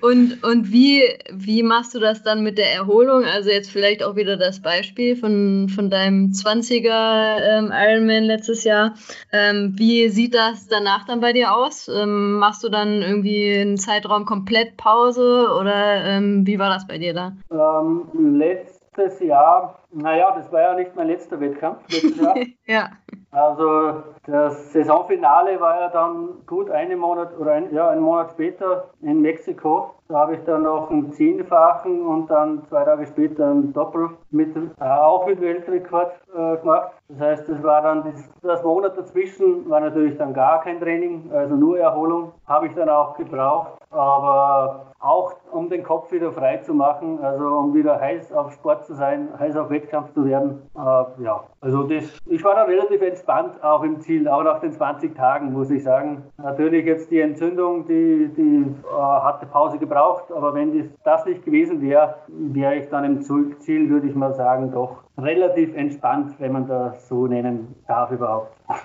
[0.00, 3.24] und und wie, wie machst du das dann mit der Erholung?
[3.24, 8.94] Also jetzt vielleicht auch wieder das Beispiel von, von deinem 20er ähm, Ironman letztes Jahr.
[9.32, 11.88] Ähm, wie sieht das danach dann bei dir aus?
[11.88, 16.98] Ähm, machst du dann irgendwie einen Zeitraum komplett Pause oder ähm, wie war das bei
[16.98, 17.32] dir da?
[17.50, 21.80] Ähm, letztes Jahr, naja, das war ja nicht mein letzter Wettkampf.
[22.66, 22.90] ja.
[23.30, 28.90] Also das Saisonfinale war ja dann gut einen Monat oder ein, ja, einen Monat später
[29.02, 29.94] in Mexiko.
[30.08, 34.54] Da habe ich dann noch einen Zehnfachen und dann zwei Tage später einen Doppel mit,
[34.54, 36.92] äh, auch mit Weltrekord äh, gemacht.
[37.08, 41.30] Das heißt, das war dann das, das, Monat dazwischen, war natürlich dann gar kein Training,
[41.32, 42.32] also nur Erholung.
[42.46, 47.44] Habe ich dann auch gebraucht, aber auch um den Kopf wieder frei zu machen, also
[47.44, 50.62] um wieder heiß auf Sport zu sein, heiß auf Wettkampf zu werden.
[50.74, 54.72] Äh, ja, also das, ich war dann relativ entspannt auch im Ziel, auch nach den
[54.72, 56.24] 20 Tagen, muss ich sagen.
[56.38, 61.44] Natürlich jetzt die Entzündung, die, die äh, hatte Pause gebraucht, aber wenn das, das nicht
[61.44, 66.52] gewesen wäre, wäre ich dann im Ziel, würde ich mal sagen, doch relativ entspannt, wenn
[66.52, 68.56] man das so nennen darf überhaupt.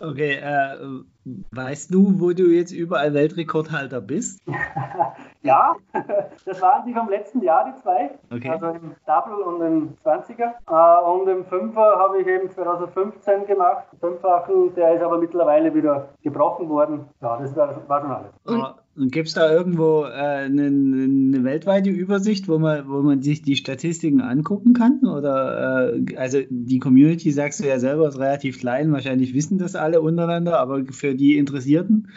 [0.00, 0.76] Okay, äh,
[1.52, 4.40] weißt du, wo du jetzt überall Weltrekordhalter bist?
[5.42, 5.74] ja,
[6.44, 8.10] das waren die vom letzten Jahr, die zwei.
[8.30, 8.50] Okay.
[8.50, 10.52] Also im Double und im 20er.
[10.68, 13.84] Äh, und im Fünfer habe ich eben 2015 gemacht.
[14.00, 17.08] Fünffachen, der ist aber mittlerweile wieder gebrochen worden.
[17.20, 18.32] Ja, das war, war schon alles.
[18.44, 23.40] Und Gibt es da irgendwo äh, eine, eine, weltweite Übersicht, wo man, wo man sich
[23.40, 25.00] die Statistiken angucken kann?
[25.06, 29.76] Oder äh, also die Community, sagst du ja selber, ist relativ klein, wahrscheinlich wissen das
[29.76, 32.08] alle untereinander, aber für die Interessierten,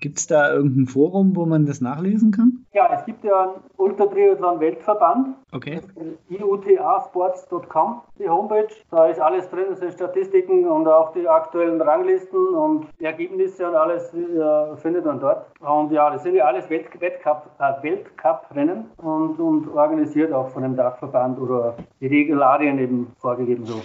[0.00, 2.64] gibt es da irgendein Forum, wo man das nachlesen kann?
[2.72, 5.36] Ja, es gibt ja einen Ultratriathlon-Weltverband.
[5.52, 5.80] Okay.
[6.28, 8.68] iutasports.com, die Homepage.
[8.90, 13.74] Da ist alles drin, es sind Statistiken und auch die aktuellen Ranglisten und Ergebnisse und
[13.74, 15.46] alles äh, findet man dort.
[15.60, 20.62] Und ja, das sind ja alles Welt Weltcup, äh, Weltcup-Rennen und, und organisiert auch von
[20.62, 23.80] dem Dachverband oder die Regularien eben vorgegeben so.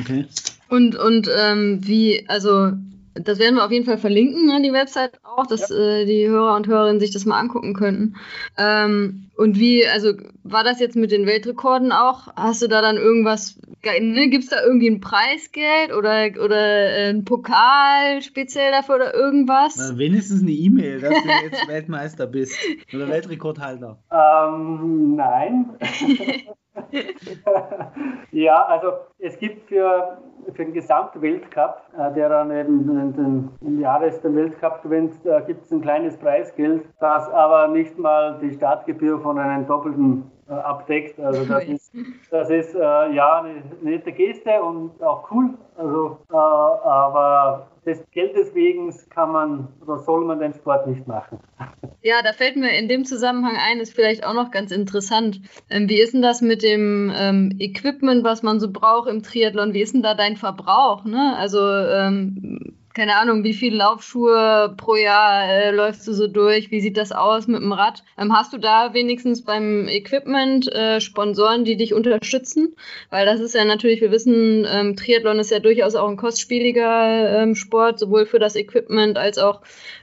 [0.00, 0.26] Okay.
[0.68, 2.70] Und, und ähm, wie, also
[3.14, 5.76] das werden wir auf jeden Fall verlinken, ne, die Website auch, dass ja.
[5.76, 8.16] äh, die Hörer und Hörerinnen sich das mal angucken könnten.
[8.56, 10.12] Ähm, und wie, also
[10.44, 12.28] war das jetzt mit den Weltrekorden auch?
[12.36, 17.10] Hast du da dann irgendwas, ne, gibt es da irgendwie ein Preisgeld oder, oder äh,
[17.10, 19.76] ein Pokal speziell dafür oder irgendwas?
[19.76, 22.56] Na, wenigstens eine E-Mail, dass du jetzt Weltmeister bist
[22.94, 23.98] oder Weltrekordhalter.
[24.12, 25.70] Ähm, nein.
[28.32, 30.18] ja, also es gibt für,
[30.52, 35.42] für den Gesamtweltcup, äh, der dann eben den, den, im Jahres den Weltcup gewinnt, äh,
[35.46, 41.18] gibt es ein kleines Preisgeld, das aber nicht mal die Startgebühr von einem doppelten abdeckt.
[41.20, 41.92] Also das ist,
[42.30, 45.50] das ist äh, ja eine nette Geste und auch cool.
[45.76, 51.38] Also, äh, aber des Geldes wegen kann man oder soll man den Sport nicht machen.
[52.02, 55.42] Ja, da fällt mir in dem Zusammenhang ein, ist vielleicht auch noch ganz interessant.
[55.68, 59.74] Ähm, wie ist denn das mit dem ähm, Equipment, was man so braucht im Triathlon?
[59.74, 61.04] Wie ist denn da dein Verbrauch?
[61.04, 61.36] Ne?
[61.36, 66.70] Also ähm, keine Ahnung, wie viele Laufschuhe pro Jahr äh, läufst du so durch?
[66.70, 68.02] Wie sieht das aus mit dem Rad?
[68.18, 72.74] Ähm, hast du da wenigstens beim Equipment äh, Sponsoren, die dich unterstützen?
[73.10, 77.42] Weil das ist ja natürlich, wir wissen, ähm, Triathlon ist ja durchaus auch ein kostspieliger
[77.42, 79.60] ähm, Sport, sowohl für das Equipment als auch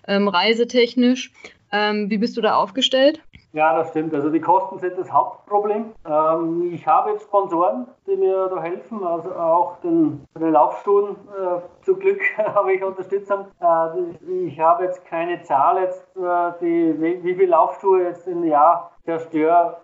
[0.08, 1.32] ähm, reisetechnisch.
[1.72, 3.22] Ähm, wie bist du da aufgestellt?
[3.54, 4.14] Ja, das stimmt.
[4.14, 5.86] Also die Kosten sind das Hauptproblem.
[6.06, 11.16] Ähm, ich habe jetzt Sponsoren, die mir da helfen, also auch den, den Laufstuhlen.
[11.16, 13.46] Äh, zum Glück habe ich Unterstützung.
[13.60, 18.44] Äh, ich habe jetzt keine Zahl jetzt, äh, die, wie, wie viele Laufschuhe jetzt im
[18.46, 19.78] Jahr zerstöre.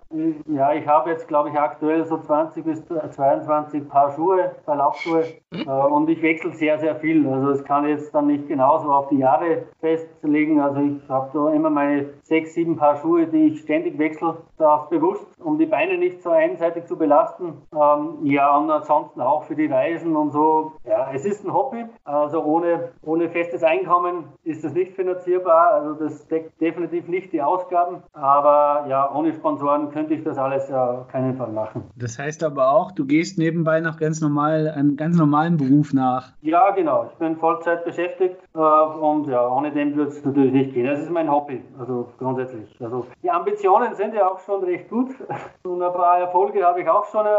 [0.48, 5.24] Ja, ich habe jetzt, glaube ich, aktuell so 20 bis 22 Paar Schuhe, Paar Laufschuhe.
[5.52, 7.28] Äh, und ich wechsle sehr, sehr viel.
[7.28, 10.60] Also es kann jetzt dann nicht genauso auf die Jahre festlegen.
[10.60, 14.38] Also ich habe da immer meine sechs, sieben Paar Schuhe, die ich ständig wechsle.
[14.63, 17.62] Das bewusst, um die Beine nicht so einseitig zu belasten.
[17.73, 20.73] Ähm, ja, und ansonsten auch für die Reisen und so.
[20.86, 21.86] Ja, es ist ein Hobby.
[22.06, 25.71] Also ohne, ohne festes Einkommen ist das nicht finanzierbar.
[25.71, 28.04] Also das deckt definitiv nicht die Ausgaben.
[28.13, 31.84] Aber ja, ohne Sponsoren könnte ich das alles ja keinen Fall machen.
[31.97, 36.32] Das heißt aber auch, du gehst nebenbei noch ganz normal einem ganz normalen Beruf nach.
[36.41, 37.10] Ja, genau.
[37.12, 40.86] Ich bin Vollzeit beschäftigt äh, und ja, ohne dem würde es natürlich nicht gehen.
[40.86, 42.73] Das ist mein Hobby, also grundsätzlich.
[42.80, 45.10] Also die Ambitionen sind ja auch schon recht gut
[45.63, 47.30] und ein paar Erfolge habe ich auch schon äh,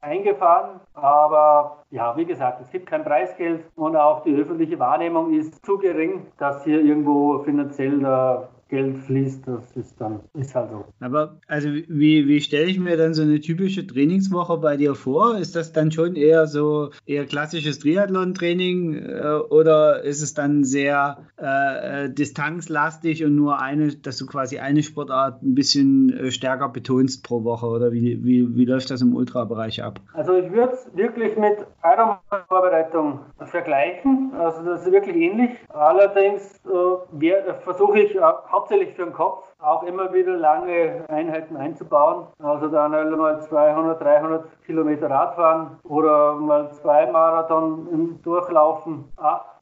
[0.00, 0.80] eingefahren.
[0.94, 5.78] Aber ja, wie gesagt, es gibt kein Preisgeld und auch die öffentliche Wahrnehmung ist zu
[5.78, 10.84] gering, dass hier irgendwo finanziell da Geld fließt, das ist dann, ist halt so.
[11.00, 15.36] Aber also wie, wie stelle ich mir dann so eine typische Trainingswoche bei dir vor?
[15.36, 21.18] Ist das dann schon eher so eher klassisches Triathlon-Training äh, oder ist es dann sehr
[21.36, 27.22] äh, distanzlastig und nur eine, dass du quasi eine Sportart ein bisschen äh, stärker betonst
[27.24, 30.00] pro Woche oder wie, wie, wie läuft das im Ultrabereich ab?
[30.14, 33.20] Also ich würde es wirklich mit Ironman-Vorbereitung
[33.54, 34.32] vergleichen.
[34.36, 35.50] Also das ist wirklich ähnlich.
[35.68, 38.18] Allerdings äh, versuche ich
[38.50, 42.26] hauptsächlich für den Kopf auch immer wieder lange Einheiten einzubauen.
[42.42, 49.04] Also dann mal 200, 300 Kilometer Radfahren oder mal zwei Marathon durchlaufen.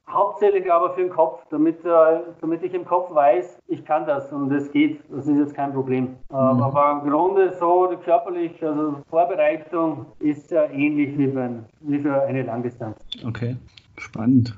[0.09, 4.31] Hauptsächlich aber für den Kopf, damit, äh, damit ich im Kopf weiß, ich kann das
[4.33, 4.99] und es geht.
[5.09, 6.17] Das ist jetzt kein Problem.
[6.29, 6.35] Mhm.
[6.35, 11.49] Aber im Grunde so die körperliche also Vorbereitung ist ja ähnlich wie für,
[11.81, 12.97] wie für eine Langdistanz.
[13.25, 13.55] Okay.
[14.03, 14.53] Spannend.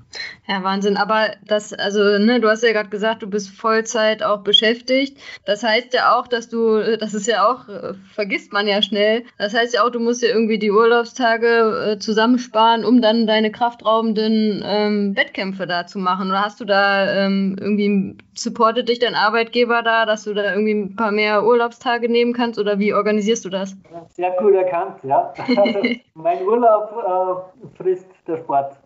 [0.48, 0.96] Ja, Wahnsinn.
[0.96, 5.18] Aber das, also, ne, du hast ja gerade gesagt, du bist Vollzeit auch beschäftigt.
[5.46, 9.24] Das heißt ja auch, dass du, das ist ja auch, äh, vergisst man ja schnell.
[9.40, 13.52] Das heißt ja auch, du musst ja irgendwie die Urlaubstage äh, zusammensparen, um dann deine
[13.52, 16.30] kraftraubenden ähm, Wettkämpfe da zu machen.
[16.30, 20.74] Oder hast du da ähm, irgendwie, supportet dich dein Arbeitgeber da, dass du da irgendwie
[20.74, 22.60] ein paar mehr Urlaubstage nehmen kannst?
[22.60, 23.76] Oder wie organisierst du das?
[24.10, 25.34] Sehr cool erkannt, ja.
[25.38, 25.80] Also,
[26.14, 28.78] mein Urlaub äh, frisst der Sport.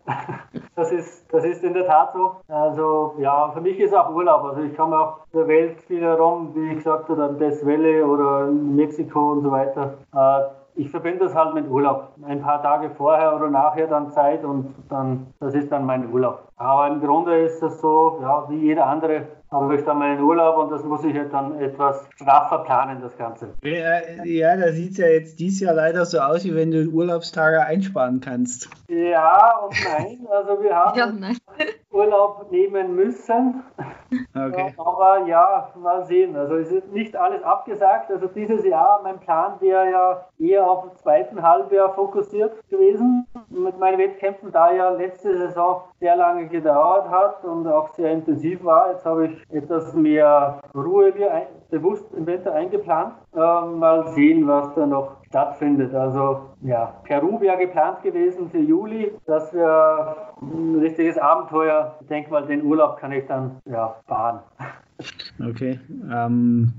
[0.76, 2.36] Das ist, das ist in der Tat so.
[2.48, 4.44] Also ja, für mich ist auch Urlaub.
[4.44, 8.02] Also ich komme auch der Welt viel herum, wie ich gesagt habe, am Death Valley
[8.02, 9.94] oder Mexiko und so weiter.
[10.14, 10.42] Äh,
[10.76, 12.08] ich verbinde das halt mit Urlaub.
[12.26, 16.48] Ein paar Tage vorher oder nachher dann Zeit und dann, das ist dann mein Urlaub.
[16.56, 20.58] Aber im Grunde ist das so, ja, wie jeder andere habe ich dann meinen Urlaub
[20.58, 23.54] und das muss ich halt dann etwas straffer planen, das Ganze.
[23.62, 26.88] Ja, ja da sieht es ja jetzt dieses Jahr leider so aus, wie wenn du
[26.88, 28.68] Urlaubstage einsparen kannst.
[28.88, 30.26] Ja und nein.
[30.30, 31.06] Also wir haben ja,
[31.90, 33.64] Urlaub nehmen müssen.
[34.34, 34.74] Okay.
[34.76, 36.36] Aber ja, mal sehen.
[36.36, 38.10] Also es ist nicht alles abgesagt.
[38.10, 43.78] Also dieses Jahr, mein Plan wäre ja eher auf dem zweiten Halbjahr fokussiert gewesen mit
[43.78, 48.92] meinen Wettkämpfen, da ja letzte Saison sehr lange gedauert hat und auch sehr intensiv war.
[48.92, 51.32] Jetzt habe ich etwas mehr Ruhe mir
[51.70, 53.14] bewusst im Winter eingeplant.
[53.34, 55.94] Ähm, mal sehen, was da noch stattfindet.
[55.94, 59.12] Also ja, Peru wäre geplant gewesen für Juli.
[59.26, 61.96] Das wäre ein richtiges Abenteuer.
[62.00, 64.40] Ich denke mal, den Urlaub kann ich dann ja fahren.
[65.48, 65.78] Okay.
[66.12, 66.74] Ähm,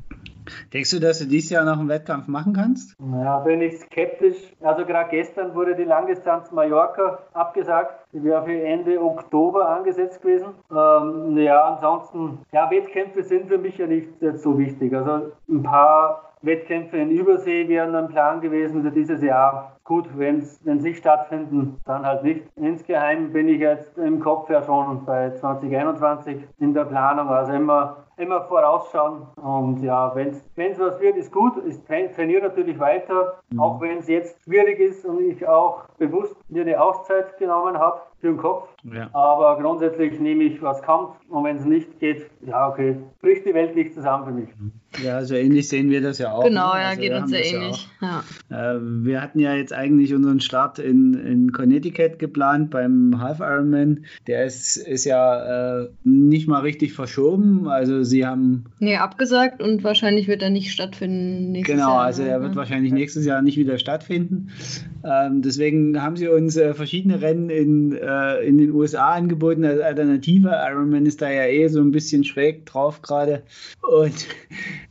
[0.74, 2.96] Denkst du, dass du dieses Jahr noch einen Wettkampf machen kannst?
[3.00, 4.54] Ja, bin ich skeptisch.
[4.62, 8.06] Also gerade gestern wurde die Langdistanz Mallorca abgesagt.
[8.14, 10.48] Die wäre für Ende Oktober angesetzt gewesen.
[10.72, 14.94] Ähm, ja, ansonsten, ja, Wettkämpfe sind für mich ja nicht so wichtig.
[14.94, 19.78] Also ein paar Wettkämpfe in Übersee wären ein Plan gewesen für dieses Jahr.
[19.84, 22.46] Gut, wenn sie stattfinden, dann halt nicht.
[22.56, 27.30] Insgeheim bin ich jetzt im Kopf ja schon bei 2021 in der Planung.
[27.30, 29.28] Also immer immer vorausschauen.
[29.36, 31.54] Und ja, wenn es was wird, ist gut.
[31.66, 33.60] Ich trainiere natürlich weiter, mhm.
[33.60, 38.02] auch wenn es jetzt schwierig ist und ich auch bewusst mir eine Auszeit genommen habe
[38.22, 38.70] für den Kopf.
[38.84, 39.10] Ja.
[39.14, 41.16] Aber grundsätzlich nehme ich, was kommt.
[41.30, 45.04] Und wenn es nicht geht, ja, okay, bricht die Welt nicht zusammen für mich.
[45.04, 46.44] Ja, so ähnlich sehen wir das ja auch.
[46.44, 46.82] Genau, ne?
[46.82, 47.88] ja, also geht uns sehr ähnlich.
[48.02, 48.24] Ja ja.
[48.50, 54.06] Äh, wir hatten ja jetzt eigentlich unseren Start in, in Connecticut geplant beim Half Ironman.
[54.28, 57.68] Der ist, ist ja äh, nicht mal richtig verschoben.
[57.68, 58.66] Also sie haben.
[58.80, 61.98] Nee, abgesagt und wahrscheinlich wird er nicht stattfinden nächstes genau, Jahr.
[61.98, 62.46] Genau, also er ne?
[62.46, 64.50] wird wahrscheinlich nächstes Jahr nicht wieder stattfinden.
[65.04, 68.06] Ähm, deswegen haben sie uns äh, verschiedene Rennen in, äh,
[68.42, 70.50] in den USA angeboten als Alternative.
[70.50, 73.44] Ironman ist da ja eh so ein bisschen schräg drauf gerade.
[73.82, 74.28] Und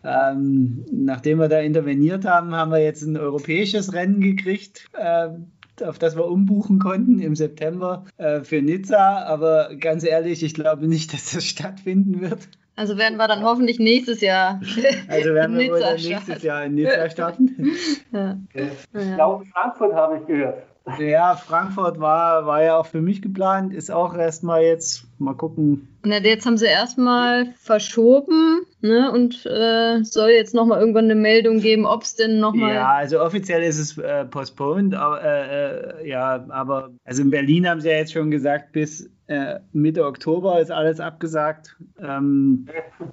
[0.05, 4.87] ähm, nachdem wir da interveniert haben, haben wir jetzt ein europäisches Rennen gekriegt.
[4.99, 5.47] Ähm,
[5.83, 9.25] auf das wir umbuchen konnten im September äh, für Nizza.
[9.25, 12.49] Aber ganz ehrlich, ich glaube nicht, dass das stattfinden wird.
[12.77, 14.61] Also werden wir dann hoffentlich nächstes Jahr.
[15.09, 17.57] Also werden wir wohl nächstes Jahr in Nizza starten.
[18.13, 18.37] Ja.
[18.55, 20.65] Ich glaube, Frankfurt habe ich gehört.
[20.99, 25.89] Ja, Frankfurt war, war ja auch für mich geplant, ist auch erstmal jetzt, mal gucken.
[26.05, 29.11] Na, jetzt haben sie erstmal verschoben ne?
[29.13, 32.75] Und äh, soll jetzt nochmal irgendwann eine Meldung geben, ob es denn nochmal.
[32.75, 37.69] Ja, also offiziell ist es äh, postponed, aber äh, äh, ja, aber also in Berlin
[37.69, 42.67] haben sie ja jetzt schon gesagt, bis äh, Mitte Oktober ist alles abgesagt, ähm,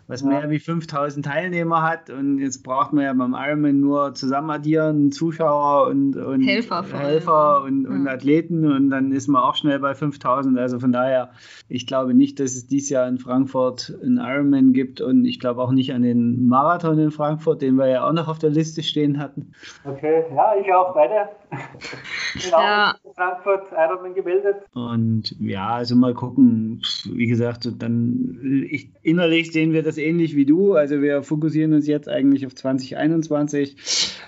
[0.07, 2.09] was mehr wie 5000 Teilnehmer hat.
[2.09, 7.61] Und jetzt braucht man ja beim Ironman nur zusammen addieren, Zuschauer und, und Helfer, Helfer
[7.61, 8.13] und, und ja.
[8.13, 8.65] Athleten.
[8.65, 10.57] Und dann ist man auch schnell bei 5000.
[10.57, 11.29] Also von daher,
[11.69, 15.01] ich glaube nicht, dass es dieses Jahr in Frankfurt einen Ironman gibt.
[15.01, 18.27] Und ich glaube auch nicht an den Marathon in Frankfurt, den wir ja auch noch
[18.27, 19.51] auf der Liste stehen hatten.
[19.85, 21.29] Okay, ja, ich auch beide.
[22.33, 22.95] genau, ja.
[23.15, 24.55] Frankfurt Ironman gemeldet.
[24.73, 26.81] Und ja, also mal gucken.
[27.11, 30.73] Wie gesagt, dann ich, innerlich sehen wir das ähnlich wie du.
[30.73, 33.75] Also wir fokussieren uns jetzt eigentlich auf 2021.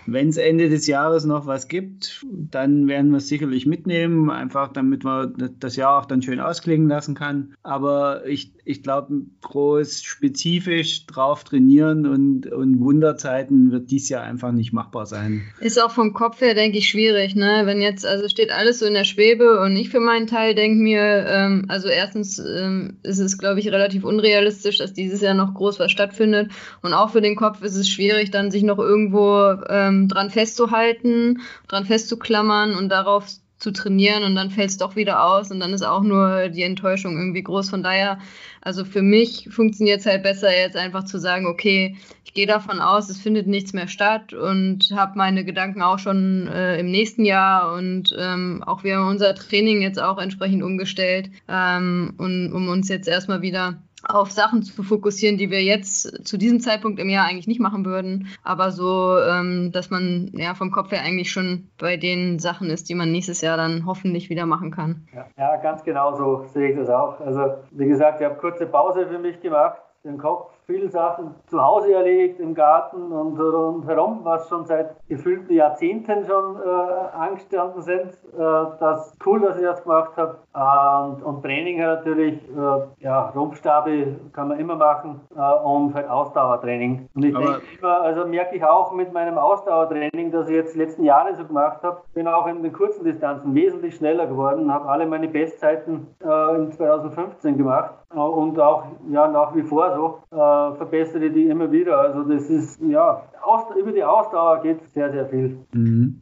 [0.06, 4.74] Wenn es Ende des Jahres noch was gibt, dann werden wir es sicherlich mitnehmen, einfach
[4.74, 7.54] damit man das Jahr auch dann schön ausklingen lassen kann.
[7.64, 14.52] Aber ich, ich glaube, groß spezifisch drauf trainieren und, und Wunderzeiten wird dies Jahr einfach
[14.52, 15.42] nicht machbar sein.
[15.60, 17.64] Ist auch vom Kopf her, denke ich, schwierig, ne?
[17.66, 20.84] Wenn jetzt, also steht alles so in der Schwebe und ich für meinen Teil denke
[20.84, 25.56] mir, ähm, also erstens ähm, ist es, glaube ich, relativ unrealistisch, dass dieses Jahr noch
[25.56, 26.52] groß was stattfindet.
[26.84, 31.42] Und auch für den Kopf ist es schwierig, dann sich noch irgendwo ähm, dran festzuhalten,
[31.68, 33.26] dran festzuklammern und darauf
[33.60, 36.64] zu trainieren und dann fällt es doch wieder aus und dann ist auch nur die
[36.64, 37.70] Enttäuschung irgendwie groß.
[37.70, 38.20] Von daher,
[38.62, 42.80] also für mich funktioniert es halt besser, jetzt einfach zu sagen, okay, ich gehe davon
[42.80, 47.26] aus, es findet nichts mehr statt und habe meine Gedanken auch schon äh, im nächsten
[47.26, 52.70] Jahr und ähm, auch wir haben unser Training jetzt auch entsprechend umgestellt, ähm, und, um
[52.70, 57.10] uns jetzt erstmal wieder auf Sachen zu fokussieren, die wir jetzt zu diesem Zeitpunkt im
[57.10, 61.32] Jahr eigentlich nicht machen würden, aber so, ähm, dass man ja vom Kopf her eigentlich
[61.32, 65.08] schon bei den Sachen ist, die man nächstes Jahr dann hoffentlich wieder machen kann.
[65.14, 67.20] Ja, ja ganz genau so sehe ich das auch.
[67.20, 71.60] Also wie gesagt, ich habe kurze Pause für mich gemacht, den Kopf viele Sachen zu
[71.60, 78.12] Hause erledigt, im Garten und rundherum, was schon seit gefühlten Jahrzehnten schon äh, angestanden sind.
[78.34, 80.38] Äh, das ist cool, dass ich das gemacht habe.
[80.54, 87.10] Und, und, Training natürlich, äh, ja, Rumpfstabe kann man immer machen äh, und halt Ausdauertraining.
[87.16, 90.80] Und ich denke immer, also merke ich auch mit meinem Ausdauertraining, das ich jetzt die
[90.80, 94.88] letzten Jahre so gemacht habe, bin auch in den kurzen Distanzen wesentlich schneller geworden, habe
[94.88, 100.38] alle meine Bestzeiten äh, in 2015 gemacht und auch ja, nach wie vor so
[100.78, 102.00] verbessere die immer wieder.
[102.00, 105.58] Also das ist, ja, aus, über die Ausdauer geht sehr, sehr viel.
[105.74, 106.20] Mhm.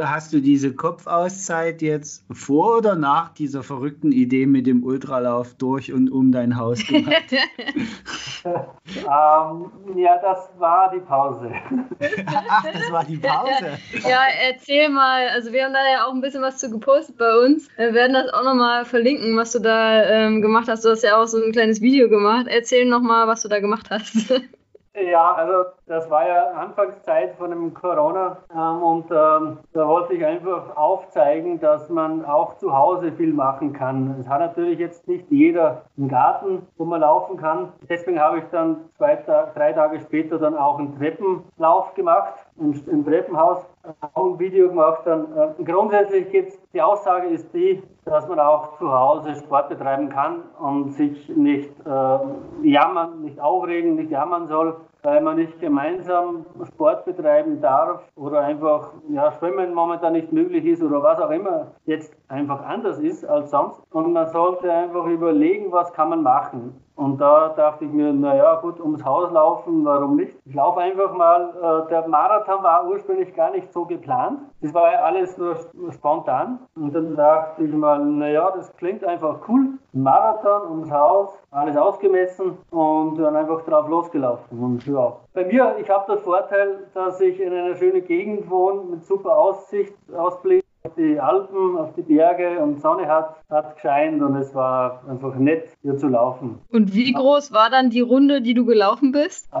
[0.00, 5.92] Hast du diese Kopfauszeit jetzt vor oder nach dieser verrückten Idee mit dem Ultralauf durch
[5.92, 7.32] und um dein Haus gemacht?
[8.44, 11.50] ähm, ja, das war die Pause.
[12.26, 13.78] Ach, das war die Pause.
[14.08, 15.28] ja, erzähl mal.
[15.28, 17.68] Also wir haben da ja auch ein bisschen was zu gepostet bei uns.
[17.76, 20.84] Wir werden das auch nochmal verlinken, was du da ähm, gemacht hast.
[20.84, 22.46] Du hast ja auch so ein kleines Video gemacht.
[22.48, 24.32] Erzähl nochmal, was du da gemacht hast.
[24.98, 30.24] Ja, also das war ja Anfangszeit von dem Corona ähm, und ähm, da wollte ich
[30.24, 34.16] einfach aufzeigen, dass man auch zu Hause viel machen kann.
[34.18, 37.74] Es hat natürlich jetzt nicht jeder einen Garten, wo man laufen kann.
[37.90, 43.04] Deswegen habe ich dann zwei, drei Tage später dann auch einen Treppenlauf gemacht im, im
[43.04, 43.66] Treppenhaus
[44.14, 45.06] ein Video gemacht.
[45.06, 50.42] Äh, grundsätzlich gibt's, die Aussage ist die, dass man auch zu Hause Sport betreiben kann
[50.58, 52.18] und sich nicht äh,
[52.62, 54.76] jammern, nicht aufregen, nicht jammern soll,
[55.06, 60.82] weil man nicht gemeinsam Sport betreiben darf oder einfach ja, Schwimmen momentan nicht möglich ist
[60.82, 63.80] oder was auch immer jetzt einfach anders ist als sonst.
[63.92, 66.82] Und man sollte einfach überlegen, was kann man machen.
[66.96, 70.34] Und da dachte ich mir, naja, gut, ums Haus laufen, warum nicht?
[70.46, 71.50] Ich laufe einfach mal.
[71.62, 74.40] Äh, der Marathon war ursprünglich gar nicht so geplant.
[74.62, 75.56] Das war ja alles nur
[75.90, 76.58] spontan.
[76.74, 79.74] Und dann dachte ich mal, naja, das klingt einfach cool.
[79.92, 84.58] Marathon ums Haus, alles ausgemessen und dann einfach drauf losgelaufen.
[84.58, 88.82] Und ja, bei mir, ich habe den Vorteil, dass ich in einer schönen Gegend wohne
[88.82, 94.22] mit super Aussicht, Ausblick auf die Alpen, auf die Berge und Sonne hat, hat gescheint
[94.22, 96.60] und es war einfach nett, hier zu laufen.
[96.72, 99.48] Und wie groß war dann die Runde, die du gelaufen bist?
[99.52, 99.58] Äh,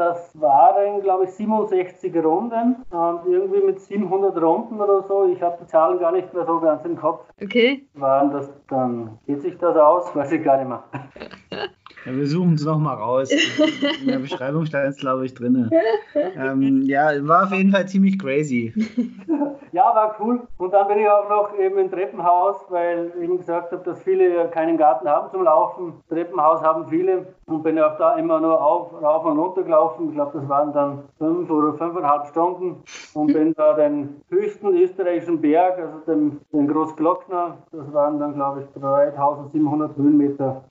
[0.00, 5.26] das waren, glaube ich, 67 Runden und irgendwie mit 700 Runden oder so.
[5.30, 7.26] Ich habe die Zahlen gar nicht mehr so ganz im Kopf.
[7.42, 7.86] Okay.
[7.94, 10.14] Waren das dann, geht sich das aus?
[10.16, 10.82] Weiß ich gar nicht mehr.
[12.06, 13.30] Ja, wir suchen es nochmal raus.
[14.00, 15.70] In der Beschreibung stand es, glaube ich, drin.
[16.14, 18.72] Ähm, ja, war auf jeden Fall ziemlich crazy.
[19.72, 20.40] Ja, war cool.
[20.58, 24.02] Und dann bin ich auch noch eben im Treppenhaus, weil ich eben gesagt habe, dass
[24.02, 25.92] viele keinen Garten haben zum Laufen.
[26.08, 29.89] Treppenhaus haben viele und bin auch da immer nur auf, rauf und runter gelaufen.
[29.98, 32.82] Ich glaube, das waren dann fünf oder fünfeinhalb Stunden
[33.14, 38.62] und bin da den höchsten österreichischen Berg, also den, den Großglockner, das waren dann, glaube
[38.62, 40.62] ich, 3700 Höhenmeter.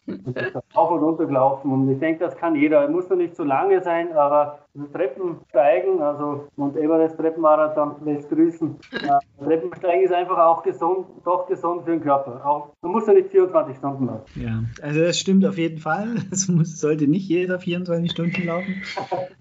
[0.74, 1.72] auf und runter gelaufen.
[1.72, 2.88] Und ich denke, das kann jeder.
[2.88, 4.60] Muss noch nicht so lange sein, aber
[4.94, 8.76] Treppen steigen, also Mount Everest Treppenmarathon lässt grüßen.
[8.94, 12.46] Äh, Treppensteigen ist einfach auch gesund, doch gesund für den Körper.
[12.46, 14.26] Auch, man muss ja nicht 24 Stunden laufen.
[14.36, 16.16] Ja, also das stimmt auf jeden Fall.
[16.32, 18.82] Es muss, sollte nicht jeder 24 Stunden laufen.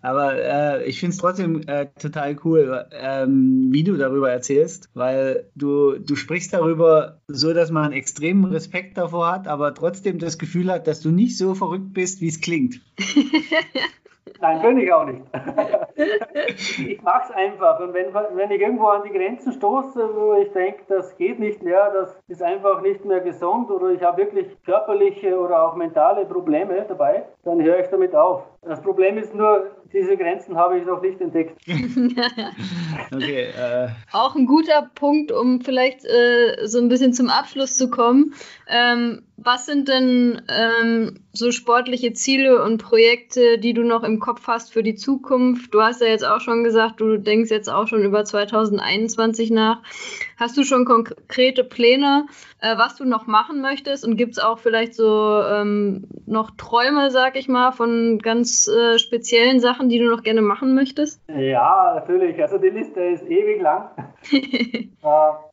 [0.00, 5.44] Aber äh, ich finde es trotzdem äh, total cool, ähm, wie du darüber erzählst, weil
[5.54, 10.72] du, du sprichst darüber so, dass man extremen Respekt davor hat, aber trotzdem das Gefühl
[10.72, 12.80] hat, dass du nicht so verrückt bist, wie es klingt.
[14.40, 15.22] Nein, bin ich auch nicht.
[16.78, 17.80] ich mache es einfach.
[17.80, 21.62] Und wenn, wenn ich irgendwo an die Grenzen stoße, wo ich denke, das geht nicht
[21.62, 26.24] mehr, das ist einfach nicht mehr gesund oder ich habe wirklich körperliche oder auch mentale
[26.26, 28.42] Probleme dabei, dann höre ich damit auf.
[28.62, 31.58] Das Problem ist nur, diese Grenzen habe ich noch nicht entdeckt.
[33.12, 33.88] okay, äh.
[34.12, 38.34] Auch ein guter Punkt, um vielleicht äh, so ein bisschen zum Abschluss zu kommen.
[38.68, 44.46] Ähm, was sind denn ähm, so sportliche Ziele und Projekte, die du noch im Kopf
[44.46, 45.72] hast für die Zukunft?
[45.72, 49.82] Du hast ja jetzt auch schon gesagt, du denkst jetzt auch schon über 2021 nach.
[50.36, 52.26] Hast du schon konkrete Pläne,
[52.60, 54.06] äh, was du noch machen möchtest?
[54.06, 58.98] Und gibt es auch vielleicht so ähm, noch Träume, sag ich mal, von ganz äh,
[58.98, 61.20] speziellen Sachen, die du noch gerne machen möchtest?
[61.28, 62.40] Ja, natürlich.
[62.40, 63.90] Also die Liste ist ewig lang.
[64.32, 64.88] äh,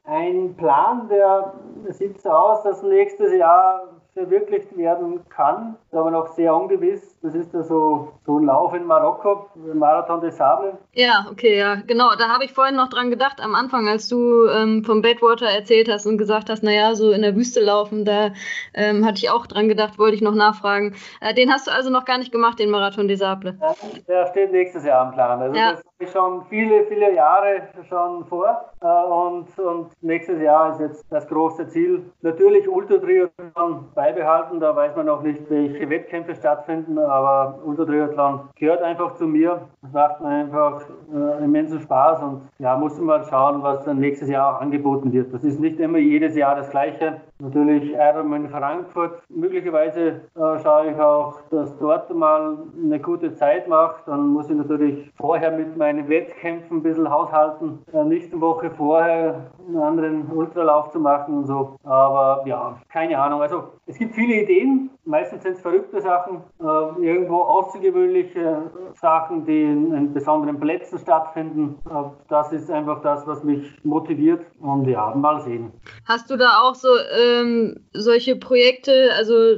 [0.05, 1.53] ein Plan, der
[1.89, 7.14] sieht so aus, dass nächstes Jahr verwirklicht werden kann, ist aber noch sehr ungewiss.
[7.25, 10.75] Das ist ja so, so ein Lauf in Marokko, Marathon des Sables.
[10.93, 12.09] Ja, okay, ja, genau.
[12.19, 15.89] Da habe ich vorhin noch dran gedacht, am Anfang, als du ähm, vom Badwater erzählt
[15.89, 18.29] hast und gesagt hast, naja, so in der Wüste laufen, da
[18.75, 20.95] ähm, hatte ich auch dran gedacht, wollte ich noch nachfragen.
[21.19, 23.55] Äh, den hast du also noch gar nicht gemacht, den Marathon des Sables?
[23.59, 23.73] Ja,
[24.07, 25.41] der steht nächstes Jahr am Plan.
[25.41, 25.71] Also ja.
[25.71, 28.71] das habe ich schon viele, viele Jahre schon vor.
[28.81, 32.03] Äh, und, und nächstes Jahr ist jetzt das große Ziel.
[32.21, 39.15] Natürlich Ultratriathlon beibehalten, da weiß man noch nicht, welche Wettkämpfe stattfinden, aber Ultratriathlon gehört einfach
[39.15, 39.61] zu mir.
[39.81, 40.81] Das macht mir einfach
[41.13, 45.33] äh, immensen Spaß und ja, muss mal schauen, was dann nächstes Jahr auch angeboten wird.
[45.33, 47.21] Das ist nicht immer jedes Jahr das Gleiche.
[47.39, 49.21] Natürlich Ironman Frankfurt.
[49.29, 54.07] Möglicherweise äh, schaue ich auch, dass dort mal eine gute Zeit macht.
[54.07, 57.79] Dann muss ich natürlich vorher mit meinen Wettkämpfen ein bisschen haushalten.
[57.93, 61.75] Äh, nächste Woche vorher einen anderen Ultralauf zu machen und so.
[61.83, 63.41] Aber ja, keine Ahnung.
[63.41, 64.89] Also es gibt viele Ideen.
[65.03, 71.75] Meistens sind es verrückte Sachen, äh, irgendwo außergewöhnliche Sachen, die in, in besonderen Plätzen stattfinden.
[71.89, 74.45] Äh, das ist einfach das, was mich motiviert.
[74.59, 75.71] Und ja, mal sehen.
[76.05, 79.57] Hast du da auch so ähm, solche Projekte, also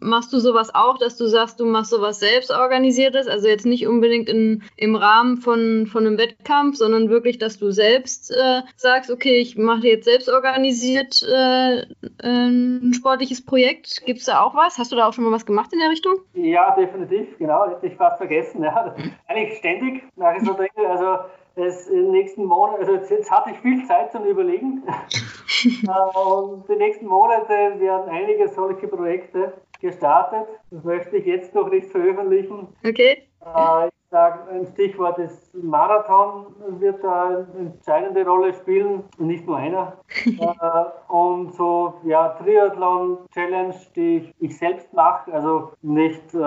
[0.00, 3.86] machst du sowas auch, dass du sagst, du machst sowas selbst organisiertes, also jetzt nicht
[3.86, 9.10] unbedingt in, im Rahmen von, von einem Wettkampf, sondern wirklich, dass du selbst äh, sagst,
[9.10, 11.84] okay, ich mache jetzt selbst organisiert äh,
[12.22, 14.02] ein sportliches Projekt.
[14.06, 14.78] Gibt es da auch was?
[14.78, 16.14] Hast du da auch schon mal was gemacht in der Richtung?
[16.34, 18.62] Ja, definitiv, genau, hätte ich fast vergessen.
[18.62, 18.94] Ja.
[19.26, 23.50] Eigentlich ständig mache ich so Dinge, also das im nächsten Monat, also jetzt, jetzt, hatte
[23.50, 24.82] ich viel Zeit zum Überlegen.
[25.64, 27.48] Äh, und die nächsten Monate
[27.78, 30.46] werden einige solche Projekte gestartet.
[30.70, 32.68] Das möchte ich jetzt noch nicht veröffentlichen.
[32.86, 33.22] Okay.
[33.40, 36.46] Äh, ich sage, ein Stichwort ist Marathon
[36.78, 39.94] wird da eine entscheidende Rolle spielen, nicht nur einer.
[40.24, 46.38] äh, und so, ja, Triathlon-Challenge, die ich, ich selbst mache, also nicht äh,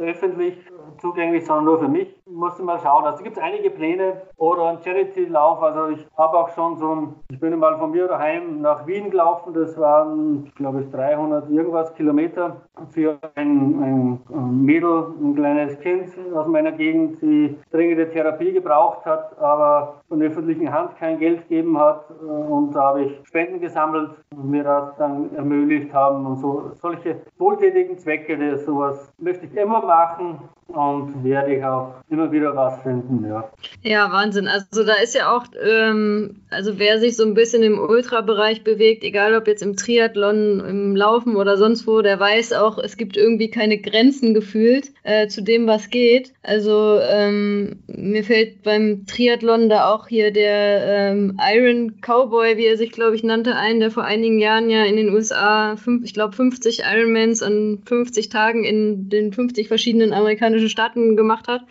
[0.00, 0.58] öffentlich
[1.00, 2.12] zugänglich, sondern nur für mich.
[2.36, 3.04] Musste mal schauen.
[3.04, 5.62] Also gibt es einige Pläne oder ein Charity-Lauf.
[5.62, 9.10] Also ich habe auch schon so ein, ich bin mal von mir daheim nach Wien
[9.10, 9.54] gelaufen.
[9.54, 12.56] Das waren, glaube ich, 300 irgendwas Kilometer
[12.90, 19.38] für ein, ein Mädel, ein kleines Kind aus meiner Gegend, die dringende Therapie gebraucht hat,
[19.38, 22.04] aber von der öffentlichen Hand kein Geld gegeben hat.
[22.20, 26.26] Und da habe ich Spenden gesammelt und mir das dann ermöglicht haben.
[26.26, 30.38] Und so solche wohltätigen Zwecke, sowas möchte ich immer machen
[30.68, 33.50] und werde ich auch immer wieder was finden, ja.
[33.82, 34.48] Ja, Wahnsinn.
[34.48, 39.04] Also da ist ja auch, ähm, also wer sich so ein bisschen im Ultrabereich bewegt,
[39.04, 43.16] egal ob jetzt im Triathlon, im Laufen oder sonst wo, der weiß auch, es gibt
[43.16, 46.32] irgendwie keine Grenzen gefühlt äh, zu dem, was geht.
[46.42, 52.76] Also ähm, mir fällt beim Triathlon da auch hier der ähm, Iron Cowboy, wie er
[52.76, 56.12] sich, glaube ich, nannte, ein, der vor einigen Jahren ja in den USA, fünf, ich
[56.12, 61.62] glaube, 50 Ironmans an 50 Tagen in den 50 verschiedenen amerikanischen skandinavischen Staaten gemacht hat.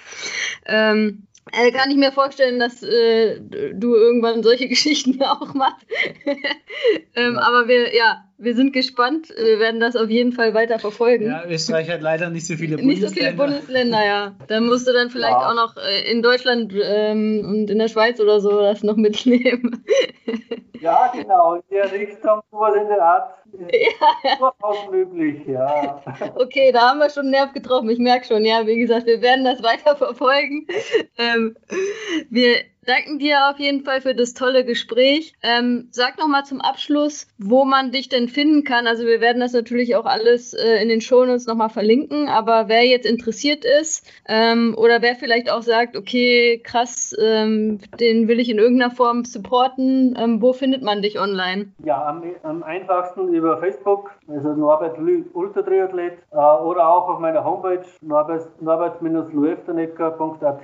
[0.65, 3.39] Ähm, äh, kann ich mir vorstellen, dass äh,
[3.73, 5.85] du irgendwann solche Geschichten auch machst.
[7.15, 7.41] ähm, ja.
[7.41, 9.29] Aber wir, ja, wir sind gespannt.
[9.29, 11.27] Wir werden das auf jeden Fall weiter verfolgen.
[11.27, 13.09] Ja, Österreich hat leider nicht so viele Bundesländer.
[13.09, 14.35] Nicht so viele Bundesländer, ja.
[14.47, 15.49] Da musst du dann vielleicht ja.
[15.49, 19.83] auch noch äh, in Deutschland ähm, und in der Schweiz oder so das noch mitnehmen.
[20.81, 23.33] Ja, genau, in der Richtung, sowas in der Art
[23.71, 24.35] ja.
[24.37, 26.03] durchaus möglich, ja.
[26.35, 29.19] Okay, da haben wir schon einen Nerv getroffen, ich merke schon, ja, wie gesagt, wir
[29.21, 30.67] werden das weiter verfolgen.
[31.17, 31.55] Ähm,
[32.29, 35.33] wir danken dir auf jeden Fall für das tolle Gespräch.
[35.43, 38.87] Ähm, sag noch mal zum Abschluss, wo man dich denn finden kann.
[38.87, 42.27] Also wir werden das natürlich auch alles äh, in den Shownotes noch mal verlinken.
[42.27, 48.27] Aber wer jetzt interessiert ist ähm, oder wer vielleicht auch sagt, okay, krass, ähm, den
[48.27, 51.71] will ich in irgendeiner Form supporten, ähm, wo findet man dich online?
[51.83, 57.43] Ja, am, am einfachsten über Facebook, also Norbert Lü Ultratriathlet äh, oder auch auf meiner
[57.43, 60.63] Homepage norbert-luefternecker.at.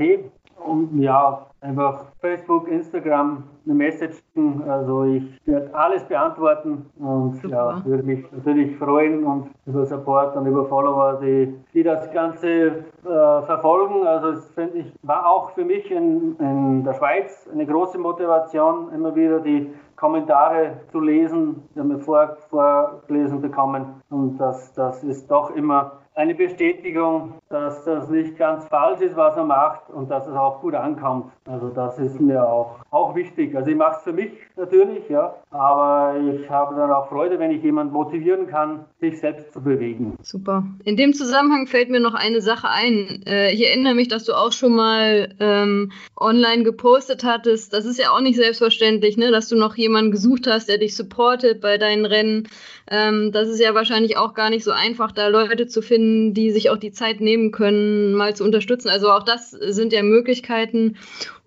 [0.66, 4.64] Und ja, einfach Facebook, Instagram eine Message schicken.
[4.68, 7.50] Also ich werde alles beantworten und Super.
[7.50, 12.48] ja, würde mich natürlich freuen und über Support und über Follower, die, die das Ganze
[12.48, 14.06] äh, verfolgen.
[14.08, 18.92] Also das finde ich war auch für mich in, in der Schweiz eine große Motivation,
[18.94, 24.02] immer wieder die Kommentare zu lesen, die haben wir vor, vorgelesen bekommen.
[24.10, 29.36] Und das, das ist doch immer eine Bestätigung, dass das nicht ganz falsch ist, was
[29.38, 31.32] er macht und dass es auch gut ankommt.
[31.46, 33.56] Also das ist mir auch, auch wichtig.
[33.56, 37.52] Also ich mache es für mich natürlich, ja, aber ich habe dann auch Freude, wenn
[37.52, 40.18] ich jemanden motivieren kann, sich selbst zu bewegen.
[40.22, 40.66] Super.
[40.86, 43.24] In dem Zusammenhang fällt mir noch eine Sache ein.
[43.28, 47.74] Äh, ich erinnere mich, dass du auch schon mal ähm, online gepostet hattest.
[47.74, 50.96] Das ist ja auch nicht selbstverständlich, ne, dass du noch jemanden gesucht hast, der dich
[50.96, 52.48] supportet bei deinen Rennen.
[52.90, 56.52] Ähm, das ist ja wahrscheinlich auch gar nicht so einfach, da Leute zu finden, die
[56.52, 58.90] sich auch die Zeit nehmen können, mal zu unterstützen.
[58.90, 60.96] Also auch das sind ja Möglichkeiten,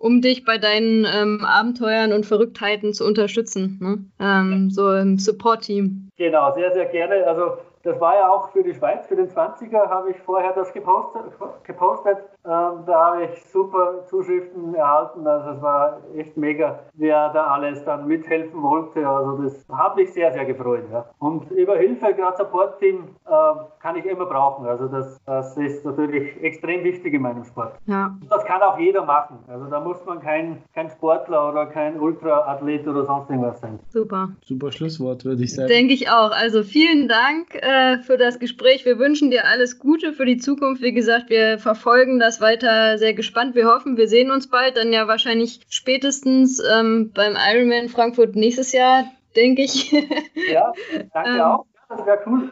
[0.05, 3.79] um dich bei deinen ähm, Abenteuern und Verrücktheiten zu unterstützen.
[3.81, 4.05] Ne?
[4.19, 6.09] Ähm, so im Support-Team.
[6.15, 7.25] Genau, sehr, sehr gerne.
[7.25, 10.73] Also das war ja auch für die Schweiz, für den 20er habe ich vorher das
[10.73, 11.21] gepostet.
[11.63, 12.17] gepostet.
[12.43, 15.25] Ähm, da habe ich super Zuschriften erhalten.
[15.27, 19.07] Also es war echt mega, wer da alles dann mithelfen wollte.
[19.07, 20.85] Also das hat mich sehr, sehr gefreut.
[20.91, 21.05] Ja.
[21.19, 23.31] Und über Hilfe, gerade Support-Team, äh,
[23.79, 24.65] kann ich immer brauchen.
[24.65, 27.73] Also das, das ist natürlich extrem wichtig in meinem Sport.
[27.85, 28.15] Ja.
[28.29, 29.37] Das kann auch jeder machen.
[29.47, 33.79] Also da muss man kein, kein Sportler oder kein Ultraathlet oder sonst irgendwas sein.
[33.89, 34.29] Super.
[34.43, 35.67] Super Schlusswort, würde ich sagen.
[35.67, 36.31] Denke ich auch.
[36.31, 37.53] Also vielen Dank.
[37.53, 38.85] Äh, äh, für das Gespräch.
[38.85, 40.81] Wir wünschen dir alles Gute für die Zukunft.
[40.81, 43.55] Wie gesagt, wir verfolgen das weiter sehr gespannt.
[43.55, 48.71] Wir hoffen, wir sehen uns bald, dann ja wahrscheinlich spätestens ähm, beim Ironman Frankfurt nächstes
[48.71, 49.05] Jahr,
[49.35, 49.91] denke ich.
[50.51, 50.73] Ja,
[51.13, 51.65] danke ähm, auch.
[51.89, 52.49] Das wäre cool.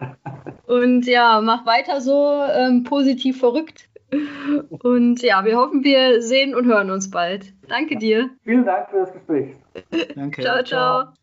[0.67, 3.89] Und ja, mach weiter so ähm, positiv verrückt.
[4.83, 7.53] Und ja, wir hoffen, wir sehen und hören uns bald.
[7.67, 8.29] Danke dir.
[8.43, 9.55] Vielen Dank für das Gespräch.
[10.15, 10.41] Danke.
[10.41, 10.63] ciao.
[10.63, 11.03] ciao.
[11.03, 11.22] ciao.